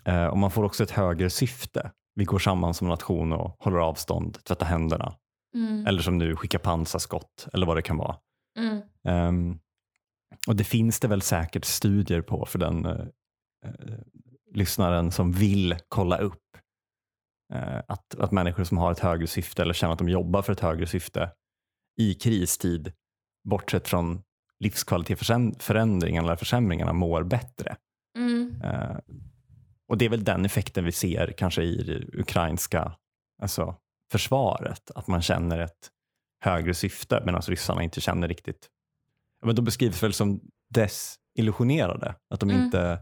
Eh, 0.06 0.26
och 0.26 0.38
man 0.38 0.52
får 0.52 0.64
också 0.64 0.84
ett 0.84 0.92
högre 0.92 1.30
syfte. 1.30 1.92
Vi 2.16 2.26
går 2.26 2.40
samman 2.40 2.74
som 2.74 2.88
nation 2.88 3.34
och 3.34 3.56
håller 3.60 3.78
avstånd, 3.78 4.44
tvättar 4.44 4.66
händerna. 4.66 5.14
Mm. 5.56 5.88
Eller 5.88 6.02
som 6.02 6.18
nu, 6.18 6.36
skicka 6.36 6.60
pansarskott 6.60 7.48
eller 7.54 7.68
vad 7.68 7.78
det 7.78 7.82
kan 7.82 7.98
vara. 7.98 8.16
Mm. 8.60 8.82
Ehm, 9.08 9.60
och 10.48 10.56
det 10.56 10.64
finns 10.64 11.00
det 11.00 11.08
väl 11.08 11.22
säkert 11.22 11.66
studier 11.66 12.22
på 12.22 12.46
för 12.46 12.60
den 12.60 12.86
eh, 12.86 13.06
lyssnaren 14.54 15.12
som 15.12 15.32
vill 15.32 15.76
kolla 15.88 16.18
upp 16.18 16.44
att, 17.88 18.16
att 18.16 18.32
människor 18.32 18.64
som 18.64 18.78
har 18.78 18.92
ett 18.92 19.00
högre 19.00 19.28
syfte 19.28 19.62
eller 19.62 19.74
känner 19.74 19.94
att 19.94 20.00
de 20.00 20.10
jobbar 20.10 20.42
för 20.42 20.54
ett 20.54 20.60
högre 20.60 20.88
syfte 20.88 21.32
i 21.98 22.14
kristid, 22.14 22.94
bortsett 23.50 23.88
från 23.88 24.22
livskvalitetsförändringarna 24.60 26.28
eller 26.28 26.36
försämringarna, 26.36 26.94
mår 26.94 27.24
bättre. 27.24 27.76
Mm. 28.18 28.62
Eh, 28.64 28.98
och 29.88 29.98
det 29.98 30.06
är 30.06 30.10
väl 30.10 30.24
den 30.24 30.46
effekten 30.46 30.86
vi 30.86 30.92
ser 30.92 31.34
kanske 31.38 31.64
i 31.64 31.84
det 31.84 32.20
ukrainska 32.20 32.96
alltså, 33.42 33.76
försvaret, 34.12 34.92
att 34.96 35.08
man 35.08 35.22
känner 35.22 35.60
ett 35.60 35.90
högre 36.44 36.74
syfte 36.74 37.22
medan 37.26 37.42
ryssarna 37.42 37.84
inte 37.84 38.02
känner 38.02 38.28
riktigt, 38.28 38.70
men 39.46 39.56
de 39.56 39.66
beskrivs 39.66 40.04
väl 40.04 40.14
som 40.14 40.42
desillusionerade, 40.70 42.16
att 42.30 42.40
de 42.40 42.50
Mm. 42.50 42.66
inte 42.66 43.00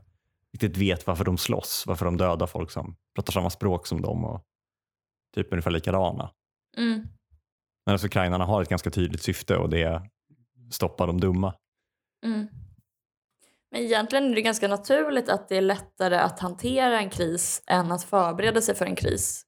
riktigt 0.62 0.78
vet 0.82 1.08
varför 1.08 1.26
de 1.26 1.38
slåss, 1.38 1.84
varför 1.88 2.06
de 2.06 2.18
dödar 2.18 2.48
folk 2.48 2.72
som 2.72 2.96
pratar 3.16 3.34
samma 3.34 3.50
språk 3.50 3.88
som 3.88 4.02
dem 4.02 4.26
och 4.26 4.44
typ 5.36 5.52
ungefär 5.52 5.72
likadana. 5.72 6.32
Mm. 6.78 7.08
Men 7.86 7.94
alltså, 7.94 8.08
ukrainarna 8.08 8.46
har 8.46 8.62
ett 8.62 8.70
ganska 8.70 8.90
tydligt 8.90 9.24
syfte 9.24 9.58
och 9.58 9.70
det 9.70 9.84
är 9.84 10.10
stoppa 10.72 11.06
de 11.06 11.20
dumma. 11.20 11.54
Mm. 12.26 12.48
Men 13.72 13.82
egentligen 13.82 14.32
är 14.32 14.36
det 14.36 14.42
ganska 14.42 14.68
naturligt 14.68 15.30
att 15.30 15.50
det 15.50 15.58
är 15.58 15.62
lättare 15.62 16.16
att 16.18 16.40
hantera 16.40 17.00
en 17.00 17.10
kris 17.10 17.64
än 17.68 17.92
att 17.92 18.04
förbereda 18.04 18.62
sig 18.62 18.76
för 18.76 18.86
en 18.86 18.96
kris. 18.96 19.44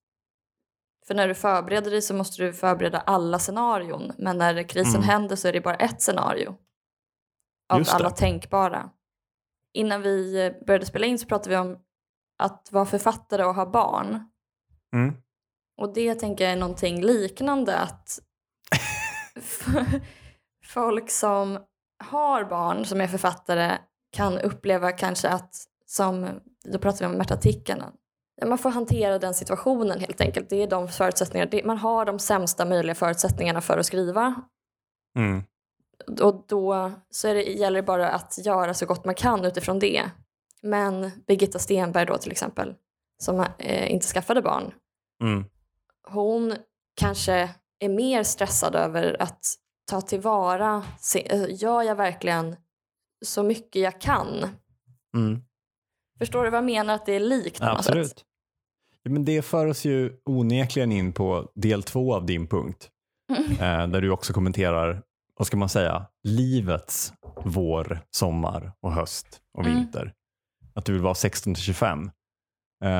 För 1.08 1.15
när 1.15 1.28
du 1.28 1.36
förbereder 1.36 1.91
dig 1.91 2.02
så 2.02 2.13
måste 2.13 2.43
du 2.43 2.54
förbereda 2.54 3.00
alla 3.00 3.39
scenarion. 3.39 4.12
Men 4.17 4.38
när 4.38 4.63
krisen 4.63 4.95
Mm. 4.95 5.10
händer 5.10 5.36
så 5.36 5.48
är 5.48 5.54
det 5.54 5.62
bara 5.62 5.76
ett 5.76 6.02
scenario. 6.02 6.58
Av 7.74 7.84
alla 7.88 8.10
tänkbara. 8.10 8.89
Innan 9.74 10.02
vi 10.02 10.46
eh, 10.46 10.66
började 10.66 10.86
spela 10.86 11.06
in 11.06 11.20
så 11.20 11.26
pratade 11.28 11.50
vi 11.50 11.58
om 11.58 11.78
att 12.40 12.72
vara 12.72 12.86
författare 12.86 13.44
och 13.44 13.56
ha 13.56 13.66
barn. 13.66 14.30
Mm. 14.94 15.16
Och 15.78 15.94
det 15.94 16.16
tänker 16.16 16.44
jag 16.44 16.54
är 16.54 16.58
någonting 16.58 17.02
liknande 17.02 17.78
att 17.78 18.20
folk 20.66 21.10
som 21.10 21.60
har 22.04 22.46
barn 22.46 22.86
som 22.86 23.02
är 23.02 23.08
författare 23.08 23.78
kan 24.12 24.38
uppleva 24.38 24.92
kanske 24.92 25.30
att, 25.30 25.56
som 25.86 26.28
då 26.64 26.80
pratar 26.80 27.00
vi 27.00 27.06
om 27.06 27.18
Märta-artikeln, 27.18 27.84
ja, 28.36 28.48
man 28.48 28.58
får 28.58 28.70
hantera 28.70 29.20
den 29.20 29.34
situationen 29.34 30.00
helt 30.00 30.22
enkelt. 30.22 30.50
Det 30.50 30.64
är 30.64 30.68
de 30.68 30.88
förutsättningar, 30.88 31.66
man 31.66 31.78
har 31.78 32.06
de 32.06 32.20
sämsta 32.20 32.66
möjliga 32.66 32.96
förutsättningarna 32.96 33.62
för 33.62 33.78
att 33.78 33.86
skriva 33.86 34.44
Mm. 35.18 35.44
Och 36.22 36.45
då 36.48 36.91
så 37.10 37.28
det, 37.34 37.41
gäller 37.43 37.82
det 37.82 37.86
bara 37.86 38.10
att 38.10 38.38
göra 38.45 38.74
så 38.74 38.86
gott 38.86 39.06
man 39.06 39.15
kan 39.15 39.45
utifrån 39.45 39.80
det. 39.80 40.10
Men 40.62 41.12
Birgitta 41.28 41.60
Stenberg 41.60 42.06
då 42.06 42.17
till 42.17 42.32
exempel, 42.32 42.76
som 43.24 43.45
eh, 43.58 43.91
inte 43.91 44.06
skaffade 44.08 44.41
barn, 44.41 44.72
Mm. 45.24 45.45
hon 46.10 46.56
kanske 46.95 47.50
är 47.80 47.89
mer 47.89 48.24
stressad 48.24 48.76
över 48.76 49.22
att 49.22 49.45
ta 49.91 50.02
tillvara, 50.02 50.84
se- 51.00 51.28
eh, 51.32 51.45
gör 51.62 51.84
jag 51.84 51.95
verkligen 51.95 52.56
så 53.26 53.43
mycket 53.43 53.82
jag 53.82 54.02
kan? 54.02 54.28
Mm. 55.15 55.41
Förstår 56.19 56.43
du 56.43 56.50
vad 56.50 56.58
jag 56.58 56.65
menar? 56.65 56.93
Att 56.93 57.06
det 57.06 57.13
är 57.13 57.19
likt? 57.19 57.62
Absolut. 57.62 58.26
Ja, 59.04 59.12
men 59.12 59.26
det 59.26 59.41
för 59.41 59.65
oss 59.67 59.86
ju 59.86 60.17
onekligen 60.26 60.91
in 60.91 61.13
på 61.13 61.52
del 61.56 61.84
två 61.84 62.15
av 62.15 62.26
din 62.26 62.48
punkt. 62.48 62.89
Eh, 63.62 63.88
där 63.88 64.02
du 64.02 64.12
också 64.12 64.34
kommenterar, 64.34 65.04
vad 65.39 65.47
ska 65.47 65.58
man 65.58 65.69
säga, 65.69 66.06
livets 66.23 67.13
vår, 67.43 67.99
sommar 68.12 68.71
och 68.82 68.93
höst 68.93 69.41
och 69.58 69.65
Mm. 69.65 69.75
vinter. 69.78 70.13
Att 70.73 70.86
du 70.86 70.93
vill 70.93 71.02
vara 71.02 71.15
16 71.15 71.54
till 71.56 71.63
25. 71.63 72.04
Eh, 72.06 72.10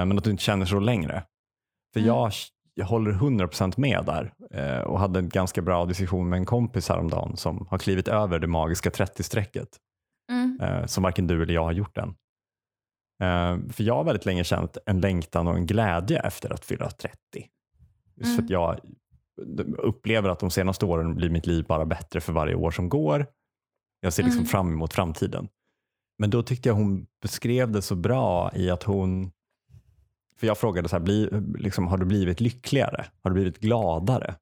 men 0.06 0.18
att 0.18 0.24
du 0.24 0.32
inte 0.32 0.44
känner 0.44 0.66
så 0.66 0.80
längre. 0.80 1.24
För 1.94 2.00
Mm. 2.00 2.08
jag, 2.08 2.32
jag 2.74 2.86
håller 2.86 3.12
100% 3.12 3.74
med 3.78 4.06
där 4.06 4.34
eh, 4.52 4.82
och 4.82 5.00
hade 5.00 5.20
en 5.20 5.30
ganska 5.30 5.62
bra 5.62 5.86
diskussion 5.86 6.30
med 6.30 6.38
en 6.38 6.46
kompis 6.46 6.90
häromdagen 6.90 7.38
som 7.38 7.68
har 7.70 7.78
klivit 7.78 8.08
över 8.08 8.40
det 8.40 8.48
magiska 8.48 8.90
30-strecket 8.90 9.70
Mm. 10.32 10.60
eh, 10.62 10.86
som 10.86 11.04
varken 11.04 11.28
du 11.28 11.44
eller 11.44 11.54
jag 11.54 11.64
har 11.64 11.72
gjort 11.72 11.98
än. 11.98 12.16
För 13.74 13.84
jag 13.84 13.96
har 13.96 14.04
väldigt 14.04 14.26
länge 14.26 14.44
känt 14.44 14.78
en 14.86 15.02
längtan 15.02 15.48
och 15.48 15.56
en 15.58 15.66
glädje 15.66 16.20
efter 16.20 16.54
att 16.54 16.66
fylla 16.66 16.90
30. 16.90 17.18
Just 18.16 18.36
för 18.36 18.42
Mm. 18.42 18.46
att 18.46 18.50
jag 18.50 18.80
upplever 19.78 20.30
att 20.30 20.40
de 20.40 20.52
senaste 20.52 20.86
åren 20.86 21.16
blir 21.16 21.30
mitt 21.30 21.48
liv 21.48 21.66
bara 21.68 21.86
bättre 21.86 22.22
för 22.22 22.34
varje 22.34 22.56
år 22.56 22.72
som 22.72 22.90
går. 22.90 23.26
Jag 24.02 24.14
ser 24.14 24.24
liksom 24.24 24.40
Mm. 24.40 24.50
fram 24.50 24.74
emot 24.74 24.94
framtiden. 24.94 25.48
Men 26.20 26.30
då 26.30 26.44
tyckte 26.44 26.70
jag 26.70 26.76
hon 26.76 27.08
beskrev 27.22 27.72
det 27.72 27.82
så 27.82 27.96
bra 27.96 28.52
i 28.56 28.70
att 28.70 28.84
hon, 28.84 29.32
för 30.38 30.48
jag 30.48 30.58
frågade 30.58 30.90
så 30.90 30.96
här, 30.96 31.04
bli, 31.04 31.30
liksom, 31.58 31.88
har 31.88 31.98
du 31.98 32.06
blivit 32.06 32.42
lyckligare? 32.42 33.06
Har 33.24 33.30
du 33.32 33.34
blivit 33.34 33.60
gladare? 33.60 34.36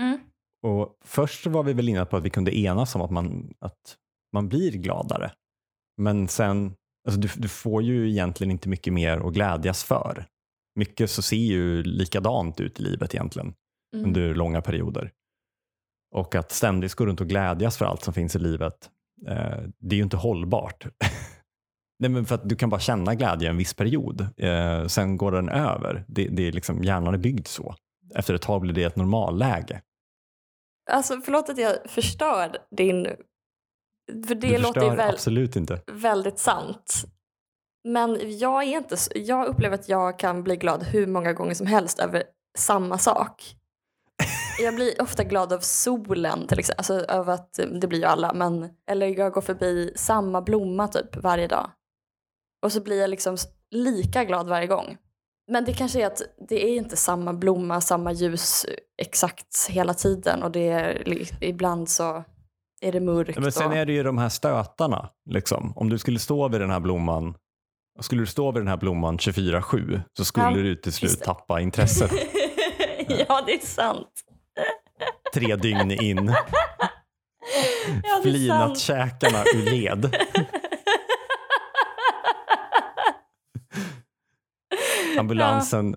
Mm. 0.00 0.18
Och 0.62 0.98
först 1.04 1.46
var 1.46 1.62
vi 1.62 1.72
väl 1.72 1.88
inne 1.88 2.04
på 2.04 2.16
att 2.16 2.22
vi 2.22 2.30
kunde 2.30 2.58
enas 2.58 2.94
om 2.94 3.00
att 3.00 3.10
man, 3.10 3.54
att 3.60 3.96
man 4.32 4.48
blir 4.48 4.72
gladare. 4.72 5.32
Men 5.96 6.28
sen, 6.28 6.74
alltså 7.08 7.20
du, 7.20 7.28
du 7.36 7.48
får 7.48 7.82
ju 7.82 8.10
egentligen 8.10 8.50
inte 8.50 8.68
mycket 8.68 8.92
mer 8.92 9.28
att 9.28 9.34
glädjas 9.34 9.84
för. 9.84 10.26
Mycket 10.78 11.10
så 11.10 11.22
ser 11.22 11.36
ju 11.36 11.82
likadant 11.82 12.60
ut 12.60 12.80
i 12.80 12.82
livet 12.82 13.14
egentligen 13.14 13.54
Mm. 13.94 14.06
under 14.06 14.34
långa 14.34 14.62
perioder. 14.62 15.12
Och 16.14 16.34
att 16.34 16.52
ständigt 16.52 16.94
gå 16.94 17.06
runt 17.06 17.20
och 17.20 17.26
glädjas 17.26 17.76
för 17.76 17.84
allt 17.84 18.02
som 18.02 18.14
finns 18.14 18.36
i 18.36 18.38
livet, 18.38 18.90
eh, 19.26 19.58
det 19.78 19.94
är 19.94 19.96
ju 19.96 20.02
inte 20.02 20.16
hållbart. 20.16 20.86
Nej, 21.98 22.10
men 22.10 22.24
för 22.24 22.34
att 22.34 22.48
du 22.48 22.56
kan 22.56 22.70
bara 22.70 22.80
känna 22.80 23.14
glädje 23.14 23.50
en 23.50 23.56
viss 23.56 23.74
period, 23.74 24.28
eh, 24.36 24.86
sen 24.86 25.16
går 25.16 25.32
den 25.32 25.48
över. 25.48 26.04
Det, 26.08 26.28
det 26.28 26.48
är 26.48 26.52
liksom, 26.52 26.84
hjärnan 26.84 27.14
är 27.14 27.18
byggd 27.18 27.46
så. 27.46 27.74
Efter 28.14 28.34
ett 28.34 28.42
tag 28.42 28.60
blir 28.60 28.72
det 28.72 28.84
ett 28.84 28.96
normalläge. 28.96 29.82
Alltså 30.90 31.20
förlåt 31.24 31.48
att 31.50 31.58
jag 31.58 31.90
förstör 31.90 32.56
din... 32.76 33.04
För 34.26 34.34
det 34.34 34.56
du 34.56 34.62
låter 34.62 34.82
ju 34.82 34.96
väl, 34.96 35.14
absolut 35.14 35.56
inte. 35.56 35.80
väldigt 35.92 36.38
sant. 36.38 37.04
Men 37.88 38.38
jag 38.38 38.62
är 38.62 38.76
inte 38.76 38.96
så, 38.96 39.12
jag 39.14 39.46
upplever 39.46 39.74
att 39.74 39.88
jag 39.88 40.18
kan 40.18 40.42
bli 40.42 40.56
glad 40.56 40.82
hur 40.82 41.06
många 41.06 41.32
gånger 41.32 41.54
som 41.54 41.66
helst 41.66 41.98
över 41.98 42.24
samma 42.58 42.98
sak. 42.98 43.56
Jag 44.58 44.74
blir 44.74 45.02
ofta 45.02 45.24
glad 45.24 45.52
av 45.52 45.58
solen 45.60 46.46
till 46.46 46.58
exempel, 46.58 46.78
alltså 46.78 47.12
över 47.12 47.32
att 47.32 47.60
det 47.80 47.86
blir 47.86 47.98
ju 47.98 48.04
alla, 48.04 48.32
men 48.32 48.68
eller 48.90 49.06
jag 49.06 49.32
går 49.32 49.40
förbi 49.40 49.92
samma 49.96 50.42
blomma 50.42 50.88
typ 50.88 51.16
varje 51.16 51.46
dag. 51.46 51.70
Och 52.62 52.72
så 52.72 52.80
blir 52.80 53.00
jag 53.00 53.10
liksom 53.10 53.36
lika 53.70 54.24
glad 54.24 54.48
varje 54.48 54.66
gång. 54.66 54.96
Men 55.52 55.64
det 55.64 55.72
kanske 55.72 56.02
är 56.02 56.06
att 56.06 56.22
det 56.48 56.64
är 56.64 56.76
inte 56.76 56.96
samma 56.96 57.32
blomma, 57.32 57.80
samma 57.80 58.12
ljus 58.12 58.66
exakt 59.02 59.68
hela 59.68 59.94
tiden 59.94 60.42
och 60.42 60.50
det 60.50 60.68
är 60.68 61.08
ibland 61.44 61.88
så 61.88 62.24
är 62.80 62.92
det 62.92 63.00
mörkt. 63.00 63.38
Men 63.38 63.52
sen 63.52 63.70
och... 63.70 63.76
är 63.76 63.86
det 63.86 63.92
ju 63.92 64.02
de 64.02 64.18
här 64.18 64.28
stötarna. 64.28 65.08
Liksom. 65.30 65.72
Om 65.76 65.88
du 65.88 65.98
skulle 65.98 66.18
stå 66.18 66.48
vid 66.48 66.60
den 66.60 66.70
här 66.70 66.80
blomman 66.80 67.34
skulle 68.00 68.22
du 68.22 68.26
stå 68.26 68.52
vid 68.52 68.60
den 68.60 68.68
här 68.68 68.76
blomman 68.76 69.18
24-7 69.18 70.00
så 70.16 70.24
skulle 70.24 70.46
Ja, 70.46 70.52
du 70.52 70.76
till 70.76 70.92
slut 70.92 71.22
tappa 71.22 71.60
intresset 71.60 72.10
ja, 73.28 73.42
det 73.46 73.54
är 73.54 73.66
sant. 73.66 74.24
tre 75.34 75.56
dygn 75.56 75.90
in. 75.90 76.34
Ja, 78.02 78.20
Flinat 78.22 78.78
käkarna 78.78 79.44
ur 79.54 79.70
led. 79.70 80.16
Ambulansen 85.18 85.96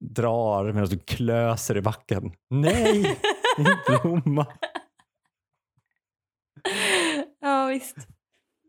drar 0.00 0.64
medan 0.72 0.88
du 0.88 0.98
klöser 0.98 1.76
i 1.76 1.82
backen. 1.82 2.32
Nej, 2.50 3.18
min 3.56 3.76
blomma. 3.86 4.46
ja, 7.40 7.66
visst. 7.66 7.96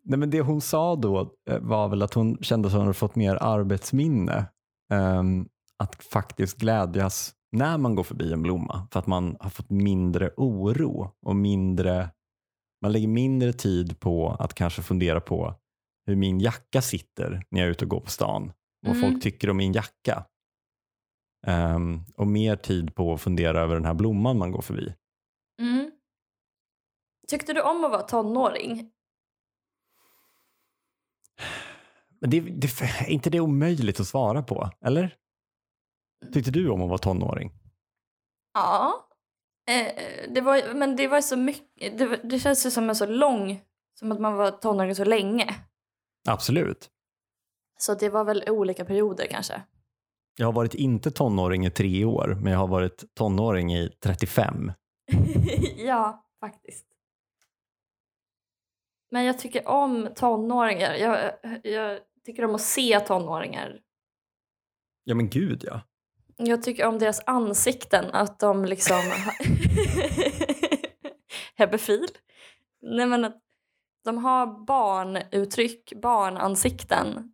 Nej, 0.03 0.19
men 0.19 0.29
det 0.29 0.41
hon 0.41 0.61
sa 0.61 0.95
då 0.95 1.33
eh, 1.49 1.59
var 1.59 1.87
väl 1.87 2.01
att 2.01 2.13
hon 2.13 2.37
kände 2.41 2.67
att 2.67 2.73
hon 2.73 2.81
hade 2.81 2.93
fått 2.93 3.15
mer 3.15 3.35
arbetsminne. 3.41 4.45
Ehm, 4.93 5.47
att 5.77 6.03
faktiskt 6.03 6.57
glädjas 6.57 7.33
när 7.51 7.77
man 7.77 7.95
går 7.95 8.03
förbi 8.03 8.33
en 8.33 8.41
blomma 8.41 8.87
för 8.91 8.99
att 8.99 9.07
man 9.07 9.37
har 9.39 9.49
fått 9.49 9.69
mindre 9.69 10.31
oro 10.37 11.11
och 11.25 11.35
mindre 11.35 12.09
man 12.81 12.91
lägger 12.91 13.07
mindre 13.07 13.53
tid 13.53 13.99
på 13.99 14.29
att 14.29 14.53
kanske 14.53 14.81
fundera 14.81 15.21
på 15.21 15.55
hur 16.05 16.15
min 16.15 16.39
jacka 16.39 16.81
sitter 16.81 17.43
när 17.49 17.59
jag 17.59 17.67
är 17.67 17.71
ute 17.71 17.85
och 17.85 17.89
går 17.89 17.99
på 17.99 18.09
stan. 18.09 18.51
Vad 18.81 18.95
Mm. 18.97 19.11
folk 19.11 19.23
tycker 19.23 19.49
om 19.49 19.57
min 19.57 19.73
jacka. 19.73 20.25
Ehm, 21.47 22.03
och 22.15 22.27
mer 22.27 22.55
tid 22.55 22.95
på 22.95 23.13
att 23.13 23.21
fundera 23.21 23.61
över 23.61 23.75
den 23.75 23.85
här 23.85 23.93
blomman 23.93 24.37
man 24.37 24.51
går 24.51 24.61
förbi. 24.61 24.93
Mm. 25.61 25.91
Tyckte 27.27 27.53
du 27.53 27.61
om 27.61 27.85
att 27.85 27.91
vara 27.91 28.01
tonåring? 28.01 28.91
Men 32.19 32.29
det, 32.29 32.39
det, 32.39 32.81
är 32.81 33.09
inte 33.09 33.29
det 33.29 33.39
omöjligt 33.39 33.99
att 33.99 34.07
svara 34.07 34.43
på? 34.43 34.69
Eller? 34.81 35.15
Tyckte 36.33 36.51
du 36.51 36.69
om 36.69 36.81
att 36.81 36.89
vara 36.89 36.97
tonåring? 36.97 37.51
Ja. 38.53 39.07
Eh, 39.69 39.93
det 40.29 40.41
var, 40.41 40.73
men 40.73 40.95
det 40.95 41.07
var 41.07 41.21
så 41.21 41.37
mycket, 41.37 41.97
det, 41.97 42.19
det 42.23 42.39
känns 42.39 42.65
ju 42.65 42.71
som 42.71 42.89
en 42.89 42.95
så 42.95 43.05
lång, 43.05 43.61
som 43.99 44.11
att 44.11 44.19
man 44.19 44.35
var 44.35 44.51
tonåring 44.51 44.95
så 44.95 45.05
länge. 45.05 45.55
Absolut. 46.29 46.89
Så 47.77 47.95
det 47.95 48.09
var 48.09 48.23
väl 48.23 48.43
olika 48.49 48.85
perioder 48.85 49.27
kanske. 49.31 49.61
Jag 50.37 50.47
har 50.47 50.53
varit 50.53 50.73
inte 50.73 51.11
tonåring 51.11 51.65
i 51.65 51.71
tre 51.71 52.05
år, 52.05 52.37
men 52.41 52.51
jag 52.51 52.59
har 52.59 52.67
varit 52.67 53.13
tonåring 53.13 53.73
i 53.73 53.89
35. 54.03 54.71
ja, 55.77 56.25
faktiskt. 56.39 56.85
Men 59.11 59.23
jag 59.23 59.39
tycker 59.39 59.67
om 59.67 60.09
tonåringar. 60.15 60.93
Jag, 60.93 61.33
jag 61.63 61.99
tycker 62.25 62.45
om 62.45 62.55
att 62.55 62.61
se 62.61 62.99
tonåringar. 62.99 63.79
Ja 65.03 65.15
men 65.15 65.29
gud 65.29 65.63
ja. 65.67 65.81
Jag 66.37 66.63
tycker 66.63 66.85
om 66.85 66.99
deras 66.99 67.21
ansikten, 67.25 68.05
att 68.13 68.39
de 68.39 68.65
liksom... 68.65 69.01
Hebefil? 71.55 72.07
Nej 72.81 73.05
men 73.05 73.25
att 73.25 73.41
de 74.03 74.17
har 74.17 74.65
barnuttryck, 74.65 75.93
barnansikten. 76.01 77.33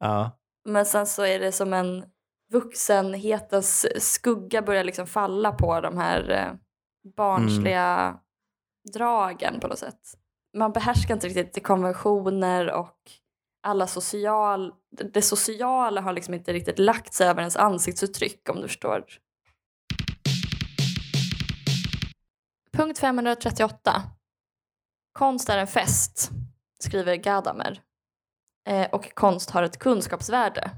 ja. 0.00 0.38
Men 0.64 0.86
sen 0.86 1.06
så 1.06 1.24
är 1.24 1.40
det 1.40 1.52
som 1.52 1.72
en 1.72 2.04
vuxenhetens 2.52 3.86
skugga 3.98 4.62
börjar 4.62 4.84
liksom 4.84 5.06
falla 5.06 5.52
på 5.52 5.80
de 5.80 5.98
här 5.98 6.30
eh, 6.30 6.52
barnsliga 7.16 8.18
dragen 8.92 9.60
på 9.60 9.68
något 9.68 9.78
sätt. 9.78 10.00
Man 10.56 10.72
behärskar 10.72 11.14
inte 11.14 11.28
riktigt 11.28 11.64
konventioner 11.64 12.70
och 12.70 12.98
alla 13.64 13.86
social, 13.86 14.72
det 14.90 15.22
sociala 15.22 16.00
har 16.00 16.12
liksom 16.12 16.34
inte 16.34 16.52
riktigt 16.52 16.78
lagt 16.78 17.14
sig 17.14 17.28
över 17.28 17.40
ens 17.40 17.56
ansiktsuttryck 17.56 18.48
om 18.48 18.56
du 18.56 18.68
förstår. 18.68 19.04
Punkt 22.72 22.98
538. 22.98 24.02
Konst 25.12 25.48
är 25.48 25.58
en 25.58 25.66
fest, 25.66 26.30
skriver 26.78 27.16
Gadamer. 27.16 27.82
Eh, 28.68 28.90
och 28.90 29.14
konst 29.14 29.50
har 29.50 29.62
ett 29.62 29.78
kunskapsvärde. 29.78 30.70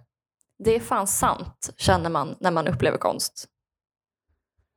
Det 0.58 0.74
är 0.74 0.80
fan 0.80 1.06
sant, 1.06 1.70
känner 1.76 2.10
man 2.10 2.36
när 2.40 2.50
man 2.50 2.68
upplever 2.68 2.98
konst. 2.98 3.48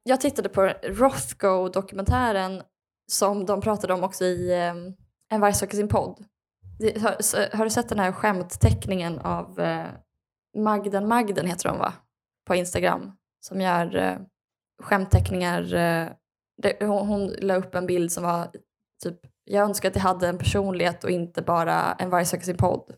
Jag 0.03 0.21
tittade 0.21 0.49
på 0.49 0.61
Rothko-dokumentären 0.83 2.63
som 3.11 3.45
de 3.45 3.61
pratade 3.61 3.93
om 3.93 4.03
också 4.03 4.25
i 4.25 4.51
eh, 4.51 4.73
En 5.29 5.41
varg 5.41 5.53
söker 5.53 5.77
sin 5.77 5.87
podd. 5.87 6.25
Har, 6.79 7.55
har 7.55 7.63
du 7.63 7.69
sett 7.69 7.89
den 7.89 7.99
här 7.99 8.11
skämtteckningen 8.11 9.19
av 9.19 9.59
eh, 9.59 9.87
Magden 10.57 11.07
Magden 11.07 11.47
heter 11.47 11.69
hon 11.69 11.79
va? 11.79 11.93
På 12.47 12.55
Instagram. 12.55 13.11
Som 13.39 13.61
gör 13.61 13.95
eh, 13.95 14.17
skämtteckningar. 14.83 15.73
Eh, 15.73 16.07
det, 16.61 16.77
hon, 16.79 17.07
hon 17.07 17.27
la 17.27 17.55
upp 17.55 17.75
en 17.75 17.85
bild 17.85 18.11
som 18.11 18.23
var 18.23 18.51
typ 19.03 19.19
jag 19.51 19.65
önskar 19.65 19.89
att 19.89 19.95
jag 19.95 20.03
hade 20.03 20.27
en 20.27 20.37
personlighet 20.37 21.03
och 21.03 21.09
inte 21.09 21.41
bara 21.41 21.93
en 21.93 22.09
varg 22.09 22.25
söker 22.25 22.45
sin 22.45 22.57
podd. 22.57 22.95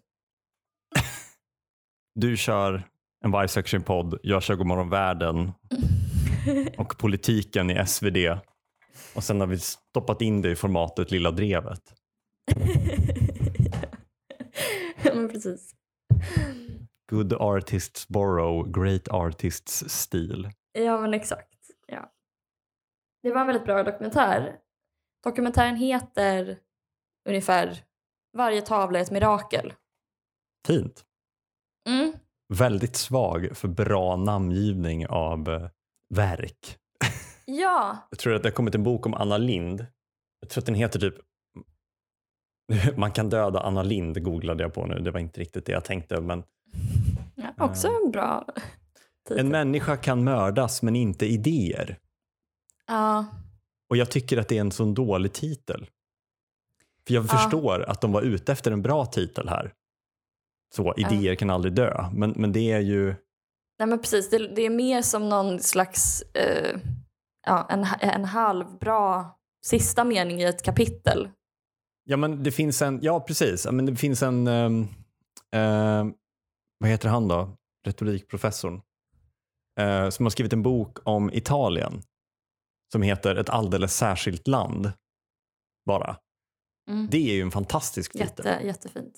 Du 2.16 2.38
kör 2.38 2.84
en 3.26 3.32
varg 3.32 3.48
söker 3.48 3.70
sin 3.70 3.84
podd, 3.84 4.20
jag 4.24 4.44
kör 4.44 4.56
Godmorgon 4.56 4.90
världen 4.90 5.52
och 6.78 6.98
politiken 6.98 7.70
i 7.70 7.86
SvD. 7.86 8.18
Och 9.16 9.24
sen 9.24 9.40
har 9.40 9.48
vi 9.48 9.60
stoppat 9.60 10.22
in 10.22 10.42
det 10.42 10.52
i 10.52 10.56
formatet 10.56 11.12
Lilla 11.12 11.32
Drevet. 11.32 11.82
Men 15.22 15.30
precis. 15.30 15.76
Good 17.10 17.34
artists 17.34 18.08
borrow, 18.08 18.72
great 18.72 19.08
artists 19.08 19.90
steal. 19.90 20.50
Ja 20.72 21.02
men 21.02 21.14
exakt. 21.14 21.58
Ja. 21.88 22.12
Det 23.24 23.32
var 23.32 23.42
en 23.42 23.48
väldigt 23.48 23.66
bra 23.66 23.84
dokumentär. 23.84 24.58
Dokumentären 25.24 25.76
heter 25.76 26.60
ungefär 27.30 27.84
Varje 28.38 28.62
tavla 28.62 29.00
är 29.00 29.04
ett 29.04 29.12
mirakel. 29.12 29.74
Fint. 30.68 31.06
Mm. 31.90 32.14
Väldigt 32.54 32.96
svag 32.96 33.58
för 33.58 33.68
bra 33.68 34.16
namngivning 34.16 35.08
av 35.08 35.50
eh, 35.50 35.70
verk. 36.14 36.78
Ja, 37.46 37.98
Jag 38.10 38.20
tror 38.20 38.34
att 38.34 38.44
det 38.44 38.50
har 38.50 38.56
kommit 38.56 38.76
en 38.76 38.84
bok 38.84 39.06
om 39.06 39.14
Anna 39.14 39.38
Lind. 39.38 39.86
Jag 40.40 40.50
tror 40.50 40.62
att 40.62 40.66
den 40.66 40.76
heter 40.76 41.00
typ 41.00 41.16
Man 42.98 43.12
kan 43.12 43.30
döda 43.30 43.60
Anna 43.60 43.84
Lind 43.84 44.24
googlade 44.24 44.64
jag 44.64 44.74
på 44.74 44.86
nu. 44.86 45.00
Det 45.00 45.12
var 45.12 45.20
inte 45.20 45.40
riktigt 45.42 45.66
det 45.66 45.72
jag 45.72 45.84
tänkte. 45.84 46.22
Men 46.22 46.44
ja 47.36 47.66
också 47.66 47.88
en 47.88 48.12
bra 48.12 48.46
titel. 49.28 49.40
en 49.46 49.50
människa 49.52 49.98
kan 49.98 50.24
mördas 50.24 50.82
men 50.82 50.96
inte 50.96 51.26
idéer. 51.26 51.98
Ja, 52.88 53.26
Och 53.90 53.98
jag 53.98 54.12
tycker 54.12 54.38
att 54.38 54.48
det 54.48 54.58
är 54.58 54.62
en 54.62 54.72
sån 54.72 54.94
dålig 54.94 55.34
titel. 55.34 55.88
För 57.08 57.14
jag 57.14 57.24
Ja. 57.24 57.28
förstår 57.28 57.90
att 57.90 58.02
de 58.02 58.12
var 58.12 58.22
ute 58.22 58.52
efter 58.52 58.72
en 58.72 58.82
bra 58.82 59.06
titel 59.06 59.50
här. 59.50 59.74
Så, 60.76 60.94
idéer 60.98 61.36
kan 61.36 61.50
aldrig 61.50 61.74
dö. 61.74 62.06
Men, 62.14 62.34
men 62.38 62.52
det 62.52 62.72
är 62.72 62.80
ju, 62.80 63.06
nej 63.80 63.88
men 63.88 64.00
precis. 64.00 64.30
Det, 64.30 64.38
det 64.56 64.62
är 64.62 64.70
mer 64.70 65.02
som 65.02 65.30
någon 65.30 65.60
slags... 65.60 66.22
Eh, 66.22 66.78
ja, 67.48 67.68
en, 67.70 67.86
en 68.00 68.26
halv 68.26 68.66
bra 68.80 69.38
sista 69.66 70.04
mening 70.04 70.42
i 70.42 70.44
ett 70.44 70.64
kapitel. 70.64 71.30
Ja, 72.04 72.18
men 72.18 72.44
det 72.44 72.52
finns 72.52 72.82
en, 72.82 73.00
ja 73.02 73.20
precis, 73.20 73.68
men 73.72 73.86
det 73.86 73.96
finns 73.96 74.24
en, 74.24 74.48
um, 74.48 74.82
uh, 75.56 76.12
vad 76.80 76.90
heter 76.90 77.10
han 77.10 77.28
då, 77.28 77.58
retorikprofessorn, 77.88 78.82
uh, 79.80 80.10
som 80.10 80.26
har 80.26 80.30
skrivit 80.30 80.54
en 80.54 80.64
bok 80.64 80.98
om 81.04 81.34
Italien 81.34 82.02
som 82.92 83.02
heter 83.02 83.36
Ett 83.36 83.50
alldeles 83.50 83.96
särskilt 83.96 84.48
land. 84.48 84.92
Bara. 85.86 86.18
Mm. 86.90 87.08
Det 87.12 87.30
är 87.30 87.34
ju 87.34 87.42
en 87.42 87.52
fantastisk 87.52 88.12
titel. 88.12 88.46
Jätte, 88.46 88.66
jättefint. 88.66 89.18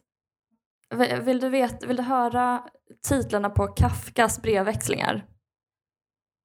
Vill, 1.24 1.40
du 1.40 1.50
veta, 1.50 1.88
vill 1.88 1.98
du 1.98 2.04
höra 2.04 2.64
titlarna 3.08 3.50
på 3.50 3.68
Kafkas 3.68 4.42
brevväxlingar? 4.42 5.26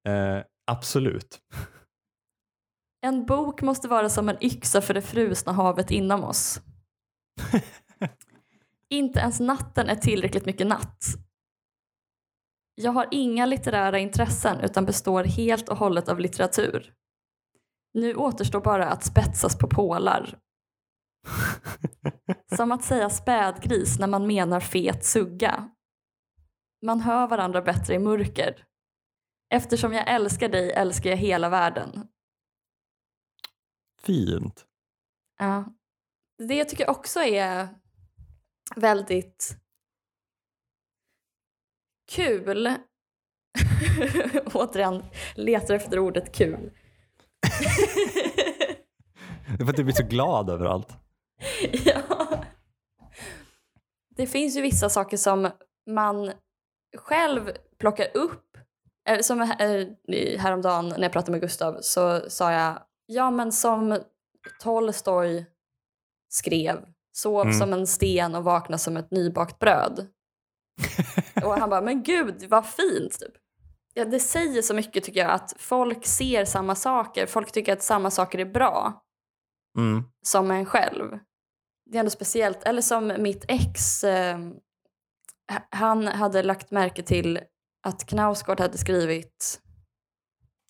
Uh, 0.09 0.43
absolut. 0.67 1.39
En 3.01 3.27
bok 3.27 3.63
måste 3.63 3.89
vara 3.89 4.09
som 4.09 4.29
en 4.29 4.45
yxa 4.45 4.81
för 4.81 4.95
det 4.95 5.03
frusna 5.03 5.53
havet 5.53 5.91
inom 5.91 6.25
oss. 6.25 6.61
Inte 8.91 9.21
ens 9.21 9.41
natten 9.41 9.89
är 9.89 9.97
tillräckligt 9.97 10.47
mycket 10.47 10.67
natt. 10.67 11.05
Jag 12.75 12.93
har 12.93 13.09
inga 13.11 13.47
litterära 13.47 13.99
intressen 13.99 14.61
utan 14.61 14.85
består 14.85 15.25
helt 15.25 15.69
och 15.69 15.77
hållet 15.77 16.09
av 16.09 16.21
litteratur. 16.21 16.95
Nu 17.95 18.15
återstår 18.15 18.61
bara 18.61 18.89
att 18.89 19.05
spetsas 19.05 19.59
på 19.59 19.69
pålar. 19.69 20.39
Som 22.57 22.73
att 22.73 22.85
säga 22.85 23.11
spädgris 23.11 23.99
när 23.99 24.07
man 24.07 24.27
menar 24.27 24.61
fet 24.61 25.05
sugga. 25.05 25.71
Man 26.87 27.01
hör 27.01 27.27
varandra 27.27 27.63
bättre 27.63 27.95
i 27.95 27.99
mörker. 27.99 28.65
Eftersom 29.55 29.93
jag 29.93 30.09
älskar 30.09 30.49
dig 30.49 30.73
älskar 30.73 31.11
jag 31.11 31.17
hela 31.17 31.49
världen. 31.49 32.09
Fint. 34.03 34.65
Ja. 35.39 35.65
Det 36.49 36.55
jag 36.55 36.69
tycker 36.69 36.91
också 36.91 37.21
är 37.21 37.69
väldigt 38.77 39.57
kul. 42.11 42.75
Återigen, 44.55 45.05
letar 45.35 45.75
efter 45.75 45.99
ordet 45.99 46.35
kul. 46.35 46.71
Det 49.49 49.63
är 49.63 49.65
för 49.65 49.71
att 49.71 49.77
du 49.77 49.85
blir 49.85 49.95
så 49.95 50.07
glad 50.07 50.51
överallt. 50.51 50.89
ja. 51.85 52.45
Det 54.17 54.27
finns 54.27 54.57
ju 54.57 54.61
vissa 54.61 54.89
saker 54.89 55.17
som 55.17 55.51
man 55.91 56.33
själv 56.97 57.53
plockar 57.79 58.17
upp. 58.17 58.57
Eh, 59.09 59.21
Som 59.21 59.41
eh, 59.41 60.39
häromdagen 60.39 60.89
när 60.89 61.03
jag 61.03 61.13
pratade 61.13 61.33
med 61.33 61.41
Gustav 61.41 61.79
så 61.81 62.31
sa 62.31 62.53
jag 62.53 62.83
ja 63.09 63.31
men 63.31 63.53
som 63.53 63.99
Tolstoj 64.61 65.47
skrev 66.29 66.87
sov 67.13 67.43
Mm. 67.47 67.59
som 67.59 67.73
en 67.73 67.87
sten 67.87 68.35
och 68.35 68.45
vakna 68.45 68.79
som 68.79 68.97
ett 68.97 69.11
nybakt 69.11 69.59
bröd. 69.59 70.07
och 71.45 71.55
han 71.59 71.71
bara 71.71 71.81
men 71.81 72.03
gud 72.03 72.45
vad 72.49 72.67
fint. 72.67 73.19
Typ. 73.19 73.33
Ja, 73.95 74.05
det 74.05 74.21
säger 74.21 74.63
så 74.63 74.75
mycket 74.75 75.05
tycker 75.05 75.21
jag 75.21 75.31
att 75.31 75.55
folk 75.59 76.07
ser 76.07 76.45
samma 76.45 76.75
saker. 76.75 77.27
Folk 77.27 77.53
tycker 77.53 77.73
att 77.73 77.83
samma 77.83 78.11
saker 78.11 78.39
är 78.39 78.45
bra 78.45 79.05
Mm. 79.79 80.03
som 80.27 80.51
en 80.51 80.67
själv. 80.67 81.19
Det 81.91 81.97
är 81.97 82.01
ändå 82.01 82.11
speciellt. 82.11 82.63
Eller 82.65 82.83
som 82.83 83.07
mitt 83.19 83.45
ex, 83.49 84.05
eh, 84.05 84.39
han 85.71 86.07
hade 86.07 86.43
lagt 86.43 86.71
märke 86.71 87.03
till 87.03 87.41
att 87.87 88.07
Knausgård 88.07 88.61
hade 88.61 88.79
skrivit 88.79 89.61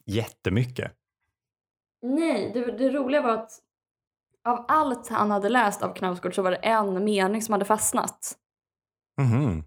Jättemycket. 0.06 0.92
Nej, 2.02 2.50
det, 2.54 2.78
det 2.78 2.90
roliga 2.90 3.22
var 3.22 3.32
att 3.34 3.50
av 4.44 4.64
allt 4.68 5.08
han 5.08 5.30
hade 5.30 5.48
läst 5.48 5.82
av 5.82 5.94
Knausgård 5.94 6.34
så 6.34 6.42
var 6.42 6.50
det 6.50 6.56
en 6.56 7.04
mening 7.04 7.42
som 7.42 7.52
hade 7.52 7.64
fastnat. 7.64 8.38
Mhm. 9.20 9.64